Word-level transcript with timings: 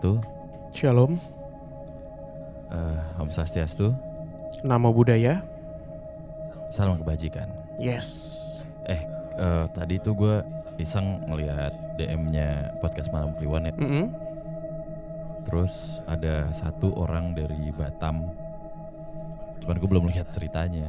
Wabarakatuh. 0.00 0.72
Shalom, 0.72 1.12
Eh, 2.70 3.20
Om 3.20 3.28
Swastiastu. 3.28 3.92
nama 4.64 4.88
budaya. 4.88 5.44
Salam 6.72 6.96
kebajikan. 6.96 7.44
Yes. 7.76 8.08
Eh, 8.88 9.02
eh, 9.36 9.64
tadi 9.76 10.00
tuh 10.00 10.16
gue 10.16 10.36
iseng 10.78 11.20
ngelihat 11.28 12.00
DM-nya 12.00 12.80
podcast 12.80 13.12
Malam 13.12 13.36
Kliwon 13.36 13.68
ya. 13.68 13.74
Mm-mm. 13.76 14.06
Terus 15.44 16.00
ada 16.08 16.48
satu 16.54 16.96
orang 16.96 17.36
dari 17.36 17.68
Batam. 17.68 18.24
Cuman 19.60 19.76
gue 19.76 19.88
belum 19.90 20.08
lihat 20.08 20.32
ceritanya. 20.32 20.88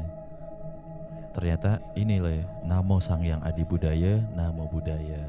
Ternyata 1.34 1.84
ini 1.98 2.16
loh 2.16 2.32
ya, 2.32 2.48
Namo 2.64 3.04
Sang 3.04 3.24
Yang 3.26 3.44
Adi 3.44 3.64
Budaya, 3.68 4.24
Namo 4.32 4.72
Budaya. 4.72 5.20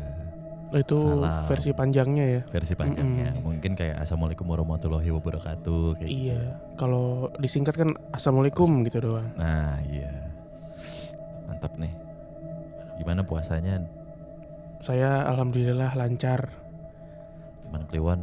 Itu 0.73 0.97
Salam. 0.97 1.45
versi 1.45 1.71
panjangnya 1.77 2.25
ya. 2.25 2.41
Versi 2.49 2.73
panjangnya. 2.73 3.37
Mungkin 3.45 3.77
kayak 3.77 4.01
Assalamualaikum 4.01 4.49
warahmatullahi 4.49 5.12
wabarakatuh 5.12 6.01
kayak 6.01 6.09
gitu. 6.09 6.33
Iya. 6.33 6.43
Kalau 6.81 7.29
disingkat 7.37 7.77
kan 7.77 7.93
assalamualaikum 8.17 8.81
gitu 8.89 9.05
doang. 9.05 9.29
Nah, 9.37 9.77
iya. 9.84 10.33
Mantap 11.45 11.77
nih. 11.77 11.92
Gimana 12.97 13.20
puasanya? 13.20 13.84
Saya 14.81 15.29
alhamdulillah 15.29 15.92
lancar. 15.92 16.51
Teman 17.62 17.84
Kliwon, 17.86 18.20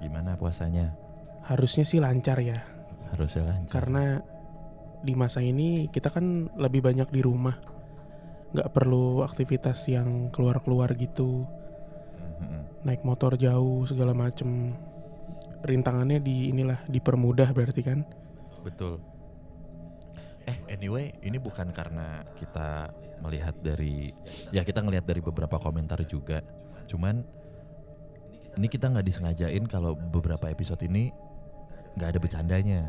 gimana 0.00 0.34
puasanya? 0.34 0.96
Harusnya 1.44 1.84
sih 1.84 2.00
lancar 2.00 2.40
ya. 2.40 2.58
Harusnya 3.12 3.52
lancar. 3.52 3.70
Karena 3.70 4.04
di 5.02 5.12
masa 5.12 5.44
ini 5.44 5.92
kita 5.92 6.08
kan 6.08 6.48
lebih 6.56 6.80
banyak 6.80 7.12
di 7.12 7.20
rumah. 7.20 7.54
Nggak 8.52 8.72
perlu 8.72 9.20
aktivitas 9.24 9.86
yang 9.92 10.32
keluar-keluar 10.32 10.96
gitu. 10.96 11.44
Naik 12.82 13.02
motor 13.06 13.38
jauh 13.38 13.86
segala 13.86 14.12
macem. 14.12 14.74
Rintangannya 15.62 16.18
di 16.18 16.50
inilah 16.50 16.82
dipermudah 16.90 17.54
berarti 17.54 17.82
kan. 17.86 18.02
Betul. 18.66 18.98
Eh, 20.42 20.58
anyway, 20.74 21.14
ini 21.22 21.38
bukan 21.38 21.70
karena 21.70 22.26
kita 22.34 22.90
melihat 23.22 23.54
dari 23.62 24.10
ya 24.50 24.66
kita 24.66 24.82
ngelihat 24.82 25.06
dari 25.06 25.22
beberapa 25.22 25.54
komentar 25.62 26.02
juga. 26.02 26.42
Cuman 26.90 27.22
ini 28.58 28.66
kita 28.66 28.90
nggak 28.90 29.06
disengajain 29.06 29.64
kalau 29.70 29.94
beberapa 29.94 30.50
episode 30.50 30.82
ini 30.82 31.14
nggak 31.94 32.08
ada 32.16 32.18
bercandanya. 32.18 32.80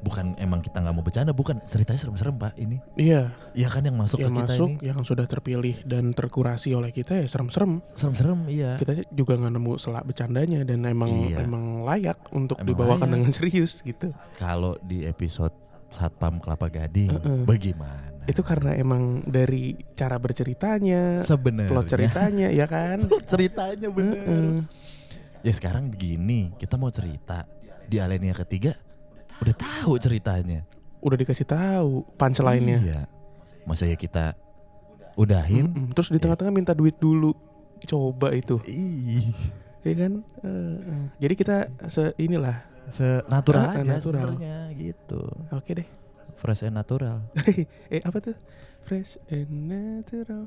Bukan 0.00 0.32
emang 0.36 0.64
kita 0.64 0.80
nggak 0.80 0.94
mau 0.96 1.04
bercanda, 1.04 1.30
bukan 1.30 1.60
ceritanya 1.64 2.00
serem-serem 2.00 2.32
pak 2.34 2.56
ini. 2.56 2.80
Iya, 2.96 3.28
Iya 3.52 3.68
kan 3.68 3.84
yang 3.84 4.00
masuk 4.00 4.16
yang 4.16 4.32
ke 4.32 4.40
kita 4.40 4.52
masuk 4.56 4.68
ini 4.70 4.76
yang 4.80 5.00
sudah 5.04 5.26
terpilih 5.28 5.76
dan 5.84 6.16
terkurasi 6.16 6.72
oleh 6.72 6.88
kita 6.88 7.20
ya 7.20 7.28
serem-serem. 7.28 7.84
serem-serem 7.92 8.40
iya. 8.48 8.80
kita 8.80 9.04
juga 9.12 9.36
nggak 9.36 9.52
nemu 9.52 9.72
selak 9.76 10.08
bercandanya 10.08 10.64
dan 10.64 10.88
emang 10.88 11.12
Iya. 11.28 11.44
emang 11.44 11.84
layak 11.84 12.16
untuk 12.32 12.56
Emang 12.56 12.68
dibawakan 12.72 12.96
layak. 13.02 13.12
dengan 13.12 13.30
serius 13.30 13.72
gitu. 13.80 14.08
Kalau 14.36 14.80
di 14.80 15.04
episode 15.04 15.52
Satpam 15.90 16.40
Kelapa 16.40 16.70
Gading, 16.70 17.10
Heeh. 17.12 17.40
bagaimana? 17.44 18.08
Itu 18.24 18.40
karena 18.40 18.72
emang 18.74 19.20
dari 19.22 19.74
cara 19.92 20.16
berceritanya, 20.16 21.20
sebenarnya 21.20 21.72
plot 21.72 21.88
ceritanya 21.88 22.48
ya 22.48 22.64
kan. 22.64 23.04
Plot 23.10 23.26
ceritanya 23.26 23.88
bener. 23.90 24.16
Heeh. 24.16 24.56
Ya 25.40 25.52
sekarang 25.52 25.88
begini, 25.88 26.56
kita 26.56 26.76
mau 26.76 26.88
cerita 26.88 27.44
di 27.84 27.96
Alenia 27.96 28.32
ketiga 28.32 28.76
udah 29.40 29.54
tahu 29.54 29.92
ceritanya. 29.96 30.64
Udah 31.00 31.16
dikasih 31.16 31.44
tahu 31.44 32.04
punchline-nya. 32.14 32.78
Iya. 32.80 33.00
Masa 33.64 33.84
ya 33.84 33.96
kita 33.96 34.36
udahin? 35.14 35.68
Mm-mm. 35.68 35.92
Terus 35.92 36.08
di 36.08 36.18
tengah-tengah 36.18 36.52
minta 36.52 36.72
duit 36.72 36.96
dulu. 36.96 37.32
Coba 37.80 38.36
itu, 38.36 38.60
Ih, 38.68 39.32
ya 39.80 39.94
kan? 39.96 40.20
Jadi 41.16 41.32
kita 41.32 41.56
se 41.88 42.12
inilah. 42.20 42.68
senatural 42.92 43.70
Ah, 43.70 43.80
aja 43.80 43.96
natural. 43.96 44.34
sebenarnya 44.36 44.56
gitu. 44.76 45.22
Oke 45.48 45.72
deh. 45.72 45.88
Fresh 46.36 46.68
and 46.68 46.76
natural. 46.76 47.24
eh 47.94 48.02
apa 48.04 48.18
tuh? 48.20 48.36
Fresh 48.84 49.16
and 49.30 49.48
natural. 49.64 50.44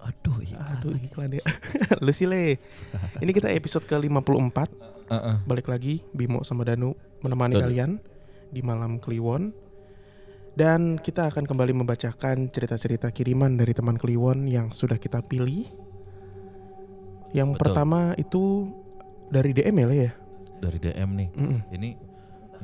Aduh, 0.00 0.40
iklan 0.40 0.72
Aduh 0.80 0.96
iklan 0.96 1.30
ya. 1.32 1.44
Lu 2.04 2.12
sih 2.12 2.24
le. 2.24 2.56
Ini 3.20 3.30
kita 3.32 3.52
episode 3.52 3.84
ke-54 3.84 4.58
Heeh. 5.04 5.36
balik 5.44 5.68
lagi 5.68 6.00
Bimo 6.12 6.40
sama 6.40 6.64
Danu 6.64 6.96
menemani 7.20 7.56
Betul. 7.56 7.64
kalian 7.66 7.90
di 8.52 8.60
malam 8.60 9.00
Kliwon 9.00 9.64
dan 10.54 11.02
kita 11.02 11.26
akan 11.34 11.50
kembali 11.50 11.74
membacakan 11.74 12.46
cerita-cerita 12.46 13.10
kiriman 13.10 13.58
dari 13.58 13.74
teman 13.74 13.98
Kliwon 13.98 14.46
yang 14.46 14.70
sudah 14.70 15.02
kita 15.02 15.18
pilih. 15.26 15.66
Yang 17.34 17.58
Betul. 17.58 17.62
pertama 17.66 18.14
itu 18.14 18.70
dari 19.34 19.50
DM 19.50 19.74
ya, 19.82 19.86
Le, 19.90 19.96
ya. 19.98 20.12
Dari 20.62 20.78
DM 20.78 21.10
nih. 21.18 21.28
Mm-mm. 21.34 21.60
Ini 21.74 21.88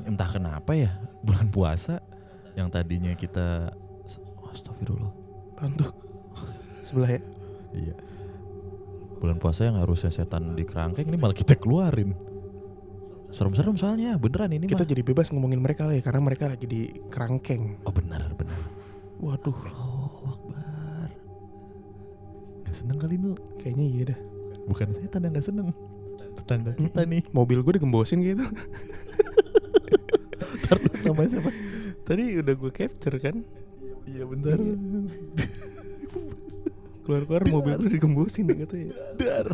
entah 0.06 0.30
kenapa 0.30 0.70
ya 0.78 0.94
bulan 1.26 1.50
puasa 1.50 1.98
yang 2.54 2.70
tadinya 2.70 3.10
kita 3.18 3.74
Astagfirullah. 4.54 5.10
Bantu 5.58 5.90
sebelah 6.86 7.10
ya. 7.18 7.22
Iya. 7.74 7.94
Bulan 9.18 9.42
puasa 9.42 9.66
yang 9.66 9.82
harusnya 9.82 10.14
setan 10.14 10.54
di 10.54 10.62
kerangkeng 10.62 11.10
ini 11.10 11.18
malah 11.18 11.34
kita 11.34 11.58
keluarin. 11.58 12.14
Serem-serem 13.30 13.74
soalnya, 13.74 14.14
beneran 14.14 14.50
ini 14.50 14.66
Kita 14.66 14.82
mah. 14.82 14.88
jadi 14.88 15.00
bebas 15.00 15.30
ngomongin 15.30 15.58
mereka 15.58 15.86
Le 15.86 16.00
karena 16.00 16.18
mereka 16.18 16.46
lagi 16.46 16.64
di 16.64 16.86
kerangkeng. 17.06 17.78
Oh 17.84 17.90
benar, 17.90 18.30
benar. 18.34 18.58
Waduh, 19.16 19.54
Oh, 19.70 20.26
Akbar. 20.26 21.08
Gak 22.64 22.74
seneng 22.74 22.98
kali 22.98 23.14
nu. 23.14 23.32
kayaknya 23.56 23.84
iya 23.86 24.02
dah. 24.10 24.18
Bukan 24.66 24.86
setan 24.92 25.24
yang 25.24 25.32
gak 25.32 25.46
seneng. 25.46 25.68
Tetangga 26.36 26.72
kita 26.72 27.00
nih. 27.04 27.22
Mobil 27.30 27.60
gue 27.60 27.72
digembosin 27.76 28.20
gitu. 28.20 28.42
Taruh 30.66 30.92
nama 31.04 31.20
siapa? 31.24 31.50
Tadi 32.02 32.22
udah 32.36 32.54
gue 32.56 32.70
capture 32.72 33.16
kan. 33.16 33.36
Iya 34.04 34.24
bentar. 34.24 34.56
Keluar-keluar 37.00 37.42
mobil 37.46 37.72
gue 37.78 37.90
digembosin 37.92 38.46
ya 38.46 38.54
katanya. 38.64 38.88
Dar. 39.16 39.46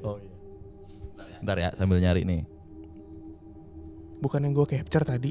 Oh 0.00 0.16
iya. 0.18 0.36
Bentar 1.40 1.56
ya 1.56 1.70
sambil 1.74 1.98
nyari 1.98 2.22
nih. 2.22 2.42
Bukan 4.18 4.42
yang 4.42 4.52
gue 4.52 4.66
capture 4.66 5.02
tadi. 5.02 5.30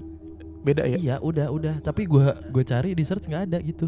Beda 0.58 0.84
ya? 0.84 0.98
Iya 0.98 1.16
udah 1.20 1.48
udah. 1.50 1.76
Tapi 1.80 2.04
gua 2.04 2.34
gue 2.34 2.64
cari 2.64 2.92
di 2.92 3.04
search 3.04 3.28
nggak 3.28 3.44
ada 3.48 3.60
gitu. 3.60 3.88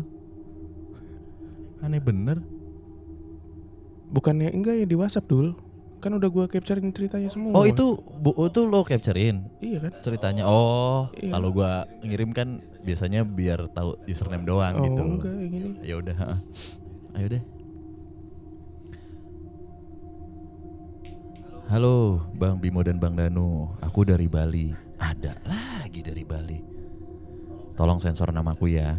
Aneh 1.79 1.99
bener. 1.99 2.43
Bukannya 4.09 4.49
enggak 4.49 4.75
ya 4.75 4.85
di 4.89 4.97
WhatsApp 4.97 5.29
dul 5.29 5.53
Kan 5.99 6.15
udah 6.15 6.31
gua 6.31 6.49
capturein 6.49 6.89
ceritanya 6.89 7.29
semua 7.29 7.53
Oh 7.53 7.61
itu 7.61 7.93
bu 8.17 8.31
itu 8.41 8.65
lo 8.65 8.81
capturein 8.81 9.45
Iya 9.61 9.77
kan 9.83 9.91
ceritanya. 10.01 10.43
Oh 10.49 11.13
Iya. 11.13 11.29
kalau 11.29 11.53
gua 11.53 11.83
ngirim 12.01 12.33
kan 12.33 12.57
biasanya 12.81 13.21
biar 13.21 13.69
tahu 13.69 13.99
username 14.07 14.47
doang 14.47 14.79
Oh 14.79 14.83
gitu. 14.87 15.01
enggak 15.03 15.35
yang 15.37 15.51
gini 15.51 15.69
Ya 15.85 15.95
udah. 16.01 16.17
Ayo 17.13 17.27
deh. 17.37 17.43
Halo 21.69 22.25
Bang 22.33 22.57
Bimo 22.57 22.81
dan 22.81 22.97
Bang 22.97 23.13
Danu. 23.13 23.69
Aku 23.85 24.01
dari 24.01 24.25
Bali. 24.25 24.73
Ada 24.97 25.37
lagi 25.45 26.01
dari 26.01 26.25
Bali. 26.25 26.57
Tolong 27.77 28.01
sensor 28.01 28.33
namaku 28.33 28.73
ya. 28.73 28.97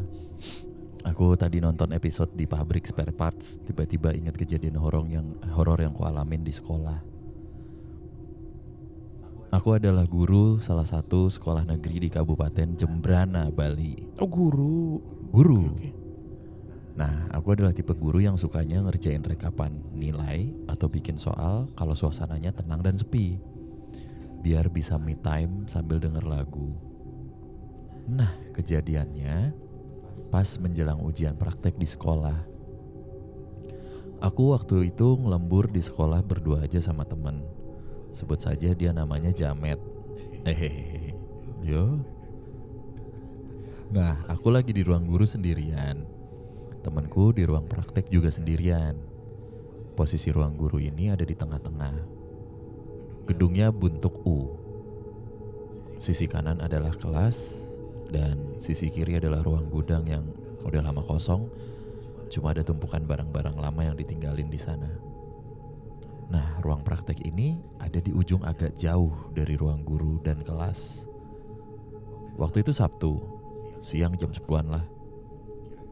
Aku 1.03 1.35
tadi 1.35 1.59
nonton 1.59 1.91
episode 1.91 2.31
di 2.39 2.47
pabrik 2.47 2.87
spare 2.87 3.11
parts. 3.11 3.59
Tiba-tiba 3.67 4.15
ingat 4.15 4.39
kejadian 4.39 4.79
horor 4.79 5.03
yang 5.11 5.35
horor 5.51 5.83
yang 5.83 5.91
kualamin 5.91 6.47
di 6.47 6.55
sekolah. 6.55 7.03
Aku 9.51 9.75
adalah 9.75 10.07
guru 10.07 10.63
salah 10.63 10.87
satu 10.87 11.27
sekolah 11.27 11.67
negeri 11.67 12.07
di 12.07 12.09
Kabupaten 12.15 12.79
Jembrana, 12.79 13.51
Bali. 13.51 14.15
Oh 14.23 14.31
guru? 14.31 15.03
Guru. 15.35 15.75
Oke. 15.75 16.00
Nah, 16.99 17.31
aku 17.31 17.55
adalah 17.55 17.71
tipe 17.71 17.95
guru 17.95 18.19
yang 18.19 18.35
sukanya 18.35 18.83
ngerjain 18.83 19.23
rekapan 19.23 19.79
nilai 19.95 20.51
atau 20.67 20.91
bikin 20.91 21.17
soal 21.17 21.71
kalau 21.79 21.95
suasananya 21.95 22.51
tenang 22.51 22.83
dan 22.83 22.99
sepi. 22.99 23.39
Biar 24.41 24.73
bisa 24.73 24.97
me 24.97 25.15
time 25.15 25.69
sambil 25.71 26.01
denger 26.01 26.25
lagu. 26.27 26.75
Nah, 28.11 28.33
kejadiannya 28.57 29.55
pas 30.35 30.49
menjelang 30.59 30.99
ujian 31.03 31.39
praktek 31.39 31.79
di 31.79 31.87
sekolah. 31.87 32.51
Aku 34.21 34.53
waktu 34.53 34.93
itu 34.93 35.17
ngelembur 35.17 35.73
di 35.73 35.81
sekolah 35.81 36.21
berdua 36.21 36.69
aja 36.69 36.83
sama 36.83 37.09
temen. 37.09 37.41
Sebut 38.13 38.37
saja 38.37 38.75
dia 38.77 38.91
namanya 38.93 39.33
Jamet. 39.33 39.81
Hehehe. 40.45 41.17
Yo. 41.65 42.03
Nah, 43.91 44.21
aku 44.29 44.53
lagi 44.53 44.77
di 44.77 44.85
ruang 44.85 45.09
guru 45.09 45.25
sendirian. 45.25 46.20
Temanku 46.81 47.37
di 47.37 47.45
ruang 47.45 47.69
praktek 47.69 48.09
juga 48.09 48.33
sendirian. 48.33 48.97
Posisi 49.93 50.33
ruang 50.33 50.57
guru 50.57 50.81
ini 50.81 51.13
ada 51.13 51.29
di 51.29 51.37
tengah-tengah. 51.37 51.97
Gedungnya 53.29 53.69
bentuk 53.69 54.25
U. 54.25 54.57
Sisi 56.01 56.25
kanan 56.25 56.65
adalah 56.65 56.97
kelas 56.97 57.69
dan 58.09 58.57
sisi 58.57 58.89
kiri 58.89 59.21
adalah 59.21 59.45
ruang 59.45 59.69
gudang 59.69 60.09
yang 60.09 60.25
udah 60.65 60.81
lama 60.81 61.05
kosong. 61.05 61.53
Cuma 62.33 62.57
ada 62.57 62.65
tumpukan 62.65 63.05
barang-barang 63.05 63.61
lama 63.61 63.83
yang 63.85 63.97
ditinggalin 64.01 64.49
di 64.49 64.57
sana. 64.57 64.89
Nah, 66.33 66.63
ruang 66.65 66.81
praktek 66.81 67.27
ini 67.27 67.61
ada 67.77 68.01
di 68.01 68.15
ujung 68.15 68.41
agak 68.41 68.73
jauh 68.79 69.13
dari 69.37 69.59
ruang 69.59 69.85
guru 69.85 70.17
dan 70.25 70.41
kelas. 70.41 71.11
Waktu 72.41 72.65
itu 72.65 72.73
Sabtu, 72.73 73.21
siang 73.85 74.17
jam 74.17 74.33
10-an 74.33 74.71
lah. 74.71 75.00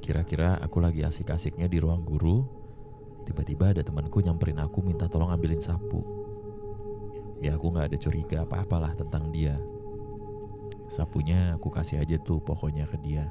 Kira-kira 0.00 0.56
aku 0.62 0.79
lagi 0.81 1.05
asik-asiknya 1.05 1.69
di 1.69 1.79
ruang 1.83 2.03
guru, 2.03 2.45
tiba-tiba 3.29 3.77
ada 3.77 3.83
temanku 3.85 4.25
nyamperin 4.25 4.62
aku 4.62 4.81
minta 4.81 5.11
tolong 5.11 5.29
ambilin 5.29 5.61
sapu. 5.61 6.00
Ya 7.39 7.55
aku 7.55 7.71
nggak 7.71 7.95
ada 7.95 7.99
curiga 8.00 8.37
apa-apalah 8.43 8.97
tentang 8.99 9.31
dia. 9.31 9.59
Sapunya 10.89 11.55
aku 11.55 11.69
kasih 11.69 12.00
aja 12.00 12.17
tuh 12.19 12.41
pokoknya 12.41 12.89
ke 12.89 12.97
dia. 12.99 13.29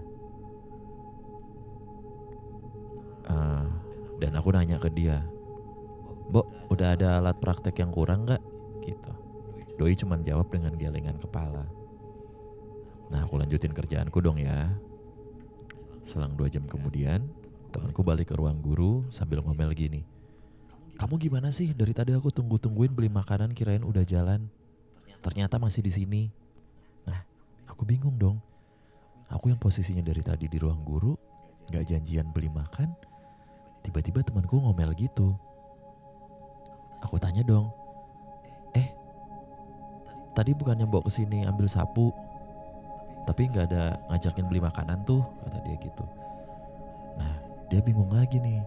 Ah, 3.28 3.68
dan 4.22 4.31
aku 4.40 4.56
nanya 4.56 4.80
ke 4.80 4.88
dia, 4.88 5.28
Bo, 6.28 6.44
udah 6.68 7.00
ada 7.00 7.24
alat 7.24 7.40
praktek 7.40 7.80
yang 7.80 7.92
kurang 7.96 8.28
nggak? 8.28 8.44
Gitu. 8.84 9.14
Doi 9.80 9.96
cuman 9.96 10.19
jawab 10.24 10.52
dengan 10.52 10.75
gelengan 10.75 11.16
kepala. 11.16 11.64
Nah, 13.08 13.24
aku 13.24 13.40
lanjutin 13.40 13.72
kerjaanku 13.72 14.19
dong 14.19 14.36
ya. 14.36 14.75
Selang 16.07 16.39
dua 16.39 16.48
jam 16.48 16.63
kemudian, 16.63 17.27
temanku 17.75 18.00
balik 18.00 18.31
ke 18.31 18.36
ruang 18.39 18.63
guru 18.63 19.04
sambil 19.12 19.44
ngomel 19.44 19.75
gini. 19.75 20.07
Kamu 20.95 21.19
gimana 21.19 21.51
sih? 21.51 21.75
Dari 21.75 21.92
tadi 21.92 22.15
aku 22.15 22.31
tunggu-tungguin 22.31 22.95
beli 22.95 23.12
makanan 23.12 23.51
kirain 23.51 23.83
udah 23.83 24.07
jalan. 24.07 24.48
Ternyata 25.19 25.59
masih 25.59 25.83
di 25.83 25.92
sini. 25.92 26.24
Nah, 27.04 27.19
aku 27.68 27.83
bingung 27.83 28.15
dong. 28.15 28.39
Aku 29.27 29.51
yang 29.51 29.59
posisinya 29.59 30.00
dari 30.00 30.24
tadi 30.24 30.48
di 30.48 30.56
ruang 30.56 30.80
guru, 30.88 31.12
nggak 31.68 31.83
janjian 31.92 32.31
beli 32.31 32.48
makan, 32.48 32.95
tiba-tiba 33.83 34.24
temanku 34.24 34.56
ngomel 34.56 34.95
gitu. 34.95 35.36
Aku 37.04 37.19
tanya 37.19 37.44
dong, 37.44 37.68
eh, 38.71 38.88
tadi 40.31 40.56
bukannya 40.56 40.88
bawa 40.88 41.04
ke 41.04 41.12
sini 41.12 41.44
ambil 41.44 41.68
sapu, 41.68 42.15
tapi 43.27 43.51
nggak 43.51 43.65
ada 43.68 44.00
ngajakin 44.07 44.47
beli 44.47 44.63
makanan 44.63 45.03
tuh, 45.03 45.19
kata 45.44 45.59
dia 45.68 45.75
gitu. 45.83 46.07
Nah, 47.19 47.35
dia 47.68 47.83
bingung 47.83 48.07
lagi 48.07 48.39
nih. 48.39 48.63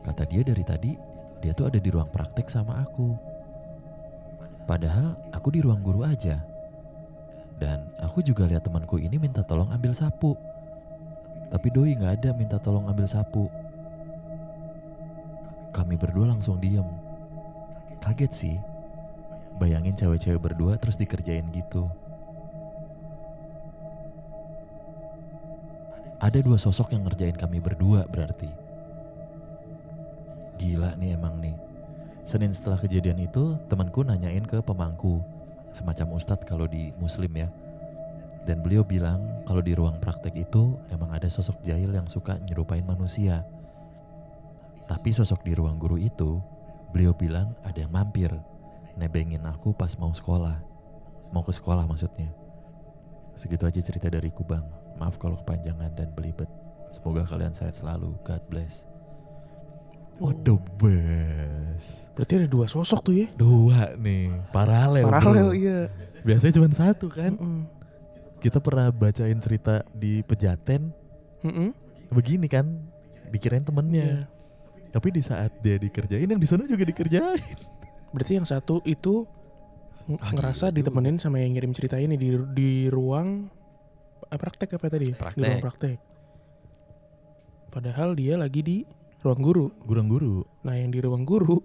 Kata 0.00 0.24
dia 0.24 0.40
dari 0.40 0.64
tadi, 0.64 0.96
dia 1.44 1.52
tuh 1.52 1.68
ada 1.68 1.76
di 1.76 1.92
ruang 1.92 2.08
praktek 2.08 2.48
sama 2.48 2.80
aku. 2.80 3.12
Padahal 4.64 5.12
aku 5.28 5.52
di 5.52 5.60
ruang 5.60 5.84
guru 5.84 6.08
aja. 6.08 6.40
Dan 7.60 7.84
aku 8.00 8.24
juga 8.24 8.48
lihat 8.48 8.64
temanku 8.64 8.96
ini 8.96 9.20
minta 9.20 9.44
tolong 9.44 9.68
ambil 9.68 9.92
sapu. 9.92 10.32
Tapi 11.52 11.68
doi 11.68 11.92
nggak 11.92 12.24
ada 12.24 12.30
minta 12.32 12.56
tolong 12.56 12.88
ambil 12.88 13.04
sapu. 13.04 13.52
Kami 15.68 16.00
berdua 16.00 16.32
langsung 16.32 16.56
diem. 16.56 16.86
Kaget 18.00 18.32
sih. 18.32 18.56
Bayangin 19.60 19.92
cewek-cewek 19.92 20.40
berdua 20.40 20.80
terus 20.80 20.96
dikerjain 20.96 21.44
gitu. 21.52 21.90
Ada 26.18 26.42
dua 26.42 26.58
sosok 26.58 26.98
yang 26.98 27.06
ngerjain 27.06 27.38
kami 27.38 27.62
berdua 27.62 28.02
berarti. 28.10 28.50
Gila 30.58 30.98
nih 30.98 31.14
emang 31.14 31.38
nih. 31.38 31.54
Senin 32.26 32.50
setelah 32.50 32.74
kejadian 32.74 33.22
itu, 33.22 33.54
temanku 33.70 34.02
nanyain 34.02 34.42
ke 34.42 34.58
pemangku, 34.58 35.22
semacam 35.70 36.18
ustadz 36.18 36.42
kalau 36.42 36.66
di 36.66 36.90
muslim 36.98 37.30
ya. 37.38 37.46
Dan 38.42 38.66
beliau 38.66 38.82
bilang 38.82 39.22
kalau 39.46 39.62
di 39.62 39.78
ruang 39.78 40.02
praktek 40.02 40.34
itu 40.34 40.74
emang 40.90 41.14
ada 41.14 41.30
sosok 41.30 41.62
jahil 41.62 41.94
yang 41.94 42.10
suka 42.10 42.34
nyerupain 42.42 42.82
manusia. 42.82 43.46
Tapi 44.90 45.14
sosok 45.14 45.46
di 45.46 45.54
ruang 45.54 45.78
guru 45.78 46.02
itu, 46.02 46.42
beliau 46.90 47.14
bilang 47.14 47.54
ada 47.62 47.78
yang 47.78 47.94
mampir, 47.94 48.34
nebengin 48.98 49.46
aku 49.46 49.70
pas 49.70 49.94
mau 49.94 50.10
sekolah. 50.10 50.58
Mau 51.30 51.46
ke 51.46 51.54
sekolah 51.54 51.86
maksudnya. 51.86 52.34
Segitu 53.38 53.70
aja 53.70 53.78
cerita 53.78 54.10
dari 54.10 54.34
Kubang. 54.34 54.87
Maaf 54.98 55.16
kalau 55.16 55.38
kepanjangan 55.38 55.94
dan 55.94 56.10
belibet. 56.12 56.50
Semoga 56.88 57.22
kalian 57.22 57.52
sehat 57.52 57.74
selalu. 57.74 58.14
God 58.22 58.42
bless. 58.46 58.82
What 60.18 60.42
the 60.42 60.58
best. 60.76 62.10
Berarti 62.12 62.32
ada 62.36 62.48
dua 62.48 62.66
sosok 62.66 63.00
tuh 63.00 63.14
ya. 63.14 63.26
Dua 63.32 63.94
nih, 63.94 64.34
paralel. 64.50 65.06
Paralel 65.06 65.48
bro. 65.48 65.54
iya. 65.54 65.80
Biasanya 66.26 66.52
cuma 66.58 66.68
satu 66.68 67.06
kan. 67.06 67.32
Mm-mm. 67.32 67.62
Kita 68.38 68.58
pernah 68.58 68.90
bacain 68.90 69.38
cerita 69.38 69.82
di 69.90 70.22
Pejaten, 70.22 70.90
Mm-mm. 71.42 71.70
begini 72.08 72.46
kan, 72.46 72.66
dikirain 73.30 73.62
temennya. 73.62 74.06
Iya. 74.06 74.22
Tapi 74.88 75.08
di 75.10 75.22
saat 75.22 75.54
dia 75.58 75.74
dikerjain, 75.74 76.26
yang 76.26 76.38
di 76.38 76.46
sana 76.46 76.62
juga 76.64 76.82
dikerjain. 76.82 77.38
Berarti 78.10 78.32
yang 78.34 78.46
satu 78.46 78.82
itu 78.82 79.22
ng- 80.06 80.18
Ah, 80.18 80.32
ngerasa 80.32 80.70
gitu. 80.70 80.82
ditemenin 80.82 81.18
sama 81.18 81.38
yang 81.38 81.54
ngirim 81.54 81.70
cerita 81.70 81.94
ini 81.94 82.14
di 82.14 82.34
di 82.50 82.70
ruang 82.88 83.46
eh, 84.34 84.38
praktek 84.38 84.68
apa 84.76 84.86
tadi? 84.92 85.12
ya? 85.12 85.14
Di 85.14 85.20
Praktek. 85.20 85.44
ruang 85.44 85.64
praktek. 85.64 85.98
Padahal 87.68 88.16
dia 88.16 88.34
lagi 88.40 88.60
di 88.64 88.76
ruang 89.24 89.40
guru. 89.44 89.66
Guru-guru. 89.84 90.44
Nah, 90.64 90.74
yang 90.76 90.90
di 90.92 91.00
ruang 91.04 91.24
guru 91.28 91.60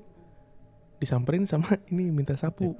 disamperin 0.99 1.43
sama 1.43 1.75
ini 1.91 2.11
minta 2.11 2.35
sapu. 2.39 2.75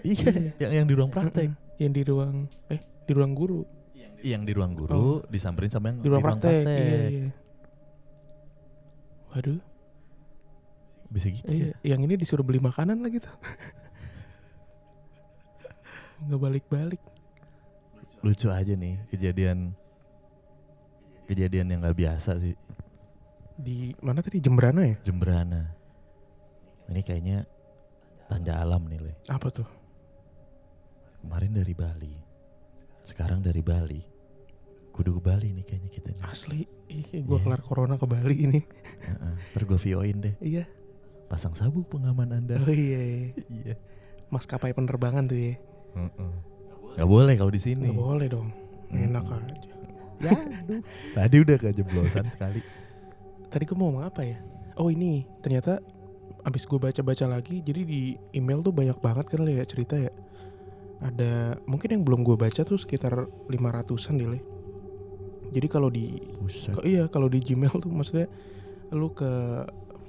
Iya, 0.00 0.56
yang 0.56 0.72
yang 0.82 0.86
di 0.88 0.94
ruang 0.96 1.12
praktek. 1.12 1.52
Yang 1.76 1.92
di 1.92 2.02
ruang 2.08 2.34
eh 2.72 2.80
di 3.04 3.12
ruang 3.12 3.32
guru. 3.36 3.60
Yang 4.20 4.42
di 4.48 4.52
ruang 4.52 4.72
guru 4.76 5.24
disamperin 5.32 5.72
sama 5.72 5.92
yang 5.92 6.04
Di 6.04 6.08
ruang 6.08 6.24
praktek. 6.24 6.64
Iya, 6.64 7.00
iya. 7.08 7.28
Waduh, 9.30 9.62
Bisa 11.10 11.30
gitu 11.30 11.52
iya. 11.54 11.70
ya. 11.86 11.94
Yang 11.94 12.00
ini 12.10 12.14
disuruh 12.18 12.42
beli 12.42 12.58
makanan 12.58 12.98
lagi 13.00 13.22
tuh. 13.22 13.30
Nggak 16.26 16.40
balik-balik. 16.40 17.00
Lucu 18.20 18.52
aja 18.52 18.76
nih 18.76 19.00
kejadian 19.08 19.72
kejadian 21.24 21.72
yang 21.72 21.80
nggak 21.80 21.96
biasa 21.96 22.36
sih. 22.36 22.52
Di 23.56 23.92
mana 24.00 24.20
tadi 24.20 24.40
Jembrana 24.40 24.84
ya? 24.84 24.96
Jemberana. 25.04 25.62
Ini 26.90 27.00
kayaknya 27.00 27.38
tanda 28.26 28.58
alam 28.58 28.88
nih, 28.88 28.98
Le. 28.98 29.12
Apa 29.30 29.48
tuh? 29.52 29.68
Kemarin 31.20 31.52
dari 31.54 31.74
Bali. 31.76 32.14
Sekarang 33.04 33.40
dari 33.40 33.60
Bali. 33.60 34.00
Kudu 34.90 35.16
ke 35.16 35.22
Bali 35.22 35.54
nih 35.54 35.64
kayaknya 35.64 35.90
kita 35.92 36.08
nih. 36.10 36.22
Asli, 36.26 36.60
ih, 36.90 37.22
gua 37.22 37.38
Iya. 37.38 37.44
kelar 37.46 37.62
corona 37.62 37.94
ke 37.94 38.04
Bali 38.04 38.36
ini. 38.42 38.60
Heeh. 39.06 39.34
Ntar 39.54 39.62
gue 39.64 39.78
VO-in 39.78 40.18
deh. 40.20 40.34
Iya. 40.42 40.64
Pasang 41.30 41.54
sabuk 41.54 41.86
pengaman 41.88 42.34
Anda. 42.34 42.58
Oh 42.58 42.68
iya, 42.68 42.98
iya. 42.98 43.28
iya. 43.62 43.74
Maskapai 44.28 44.74
penerbangan 44.74 45.30
tuh 45.30 45.38
ya. 45.38 45.54
Heeh. 45.96 46.32
Gak 46.98 47.08
boleh 47.08 47.34
kalau 47.38 47.52
di 47.54 47.62
sini. 47.62 47.90
Nggak 47.90 48.02
boleh 48.02 48.26
dong. 48.28 48.48
Enak 48.90 49.24
aja. 49.24 49.54
Ya, 50.20 50.36
aduh. 50.36 50.82
Tadi 51.16 51.36
udah 51.40 51.56
kejeblosan 51.56 52.26
sekali. 52.28 52.60
Tadi 53.48 53.62
gue 53.64 53.76
mau 53.78 53.90
ngomong 53.90 54.04
apa 54.04 54.22
ya? 54.22 54.38
Oh 54.76 54.92
ini 54.92 55.24
ternyata 55.40 55.80
abis 56.40 56.64
gue 56.64 56.78
baca-baca 56.80 57.28
lagi, 57.28 57.60
jadi 57.60 57.84
di 57.84 58.16
email 58.32 58.64
tuh 58.64 58.72
banyak 58.72 58.96
banget 59.00 59.28
kan 59.28 59.40
Le, 59.44 59.60
ya 59.60 59.64
cerita 59.64 59.96
ya. 59.96 60.12
Ada 61.00 61.56
mungkin 61.64 61.88
yang 61.96 62.02
belum 62.04 62.20
gue 62.24 62.36
baca 62.36 62.60
tuh 62.60 62.76
sekitar 62.76 63.28
500-an 63.48 64.14
deh. 64.20 64.28
Le. 64.28 64.40
Jadi 65.50 65.66
kalau 65.66 65.90
di 65.90 66.14
Buset. 66.38 66.78
oh, 66.78 66.84
iya 66.86 67.10
kalau 67.10 67.26
di 67.26 67.42
Gmail 67.42 67.74
tuh 67.82 67.90
maksudnya 67.90 68.30
lu 68.94 69.10
ke 69.10 69.30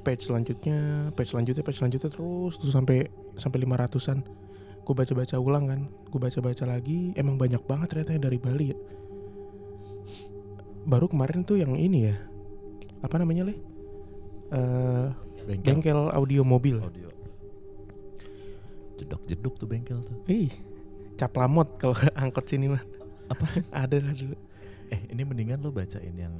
page 0.01 0.25
selanjutnya, 0.27 1.09
page 1.13 1.33
selanjutnya, 1.33 1.63
page 1.65 1.77
selanjutnya 1.81 2.09
terus 2.09 2.53
terus 2.61 2.73
sampai 2.73 3.09
sampai 3.37 3.59
500-an. 3.65 4.40
Gue 4.81 4.93
baca-baca 4.97 5.35
ulang 5.37 5.65
kan, 5.69 5.81
gue 5.87 6.19
baca-baca 6.19 6.63
lagi, 6.65 7.13
emang 7.13 7.37
banyak 7.37 7.61
banget 7.63 7.87
ternyata 7.93 8.11
yang 8.17 8.23
dari 8.25 8.39
Bali 8.41 8.65
ya. 8.73 8.77
Baru 10.81 11.05
kemarin 11.05 11.45
tuh 11.45 11.61
yang 11.61 11.77
ini 11.77 12.09
ya, 12.09 12.17
apa 13.05 13.21
namanya 13.21 13.45
le? 13.47 13.55
Eh 14.51 15.07
Bengkel. 15.45 15.65
bengkel 15.65 15.99
audio 16.13 16.41
mobil. 16.45 16.77
Audio. 16.81 17.09
Jedok-jeduk 18.97 19.57
tuh 19.57 19.67
bengkel 19.69 19.97
tuh. 20.01 20.17
Ih, 20.29 20.53
cap 21.17 21.33
lamot 21.37 21.77
kalau 21.81 21.97
angkot 22.21 22.45
sini 22.45 22.69
mah. 22.69 22.83
Apa? 23.29 23.45
Ada 23.85 23.97
lah 24.01 24.13
dulu. 24.13 24.37
Eh, 24.91 25.01
ini 25.13 25.21
mendingan 25.23 25.63
lo 25.63 25.71
bacain 25.71 26.13
yang 26.13 26.35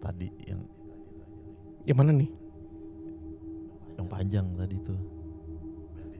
tadi 0.00 0.32
yang 0.48 0.62
Yang 1.86 1.98
mana 1.98 2.10
nih? 2.14 2.30
yang 3.96 4.08
panjang 4.12 4.46
tadi 4.58 4.76
tuh. 4.84 4.98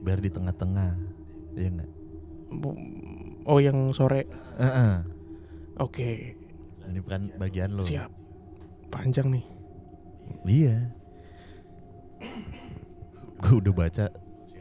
Biar 0.01 0.17
di 0.17 0.31
tengah-tengah. 0.33 1.16
Iya 1.57 1.69
enggak? 1.73 1.89
Oh 3.43 3.57
yang 3.57 3.89
sore. 3.91 4.29
Heeh. 4.55 4.93
Oke, 5.77 6.37
Ini 6.87 6.99
bukan 7.01 7.21
bagian 7.35 7.73
lo. 7.73 7.81
siap. 7.81 8.09
Panjang 8.87 9.29
nih. 9.29 9.45
Iya. 10.43 10.75
Gue 13.37 13.55
udah 13.61 13.73
baca. 13.73 14.05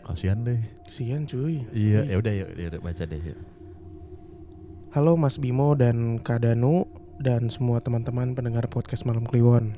Kasihan 0.05 0.39
deh. 0.41 0.61
Kesian 0.87 1.27
cuy. 1.27 1.67
Iya, 1.73 2.07
ya 2.07 2.17
udah 2.17 2.33
ya 2.33 2.47
ya 2.53 2.67
udah 2.71 2.81
baca 2.81 3.03
deh. 3.03 3.19
yuk. 3.19 3.39
Halo 4.93 5.19
Mas 5.19 5.37
Bimo 5.37 5.75
dan 5.75 6.23
Kak 6.23 6.45
Danu 6.45 6.87
dan 7.19 7.51
semua 7.51 7.81
teman-teman 7.81 8.33
pendengar 8.33 8.69
podcast 8.69 9.05
Malam 9.05 9.27
Kliwon. 9.27 9.77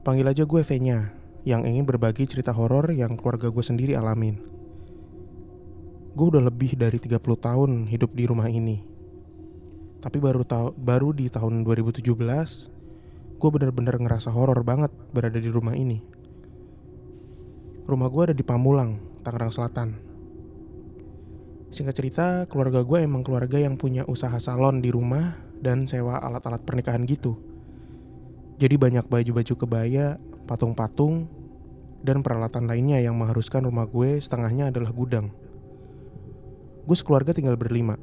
Panggil 0.00 0.26
aja 0.26 0.44
gue 0.44 0.62
V-nya. 0.62 1.12
yang 1.46 1.62
ingin 1.62 1.86
berbagi 1.86 2.26
cerita 2.26 2.50
horor 2.50 2.90
yang 2.90 3.14
keluarga 3.14 3.54
gue 3.54 3.62
sendiri 3.62 3.94
alamin. 3.94 4.34
Gue 6.16 6.32
udah 6.32 6.40
lebih 6.48 6.80
dari 6.80 6.96
30 6.96 7.20
tahun 7.20 7.92
hidup 7.92 8.16
di 8.16 8.24
rumah 8.24 8.48
ini. 8.48 8.80
Tapi 10.00 10.16
baru 10.16 10.48
ta 10.48 10.72
baru 10.72 11.12
di 11.12 11.28
tahun 11.28 11.60
2017 11.60 12.00
gue 13.36 13.50
bener-bener 13.52 14.00
ngerasa 14.00 14.32
horor 14.32 14.64
banget 14.64 14.88
berada 15.12 15.36
di 15.36 15.52
rumah 15.52 15.76
ini. 15.76 16.00
Rumah 17.84 18.08
gue 18.08 18.22
ada 18.32 18.34
di 18.34 18.40
Pamulang, 18.40 18.96
Tangerang 19.20 19.52
Selatan. 19.52 19.88
Singkat 21.68 21.94
cerita, 22.00 22.26
keluarga 22.48 22.80
gue 22.80 23.04
emang 23.04 23.20
keluarga 23.20 23.60
yang 23.60 23.76
punya 23.76 24.08
usaha 24.08 24.40
salon 24.40 24.80
di 24.80 24.88
rumah 24.88 25.36
dan 25.60 25.84
sewa 25.84 26.16
alat-alat 26.16 26.64
pernikahan 26.64 27.04
gitu. 27.04 27.36
Jadi 28.56 28.80
banyak 28.80 29.04
baju-baju 29.04 29.54
kebaya, 29.54 30.16
patung-patung, 30.48 31.28
dan 32.00 32.24
peralatan 32.24 32.64
lainnya 32.64 33.04
yang 33.04 33.20
mengharuskan 33.20 33.68
rumah 33.68 33.84
gue 33.84 34.16
setengahnya 34.16 34.72
adalah 34.72 34.96
gudang. 34.96 35.28
Gue 36.86 36.94
sekeluarga 36.94 37.34
tinggal 37.34 37.58
berlima. 37.58 37.98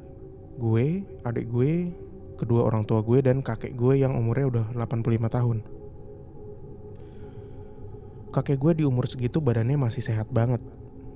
Gue, 0.60 1.08
adik 1.24 1.48
gue, 1.48 1.96
kedua 2.36 2.68
orang 2.68 2.84
tua 2.84 3.00
gue, 3.00 3.24
dan 3.24 3.40
kakek 3.40 3.72
gue 3.72 4.04
yang 4.04 4.12
umurnya 4.12 4.46
udah 4.52 4.66
85 4.76 5.24
tahun. 5.32 5.58
Kakek 8.28 8.60
gue 8.60 8.72
di 8.76 8.84
umur 8.84 9.08
segitu 9.08 9.40
badannya 9.40 9.80
masih 9.80 10.04
sehat 10.04 10.28
banget. 10.28 10.60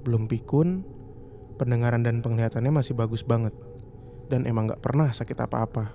Belum 0.00 0.24
pikun, 0.24 0.80
pendengaran 1.60 2.00
dan 2.00 2.24
penglihatannya 2.24 2.72
masih 2.72 2.96
bagus 2.96 3.20
banget. 3.20 3.52
Dan 4.32 4.48
emang 4.48 4.72
gak 4.72 4.80
pernah 4.80 5.12
sakit 5.12 5.36
apa-apa. 5.36 5.92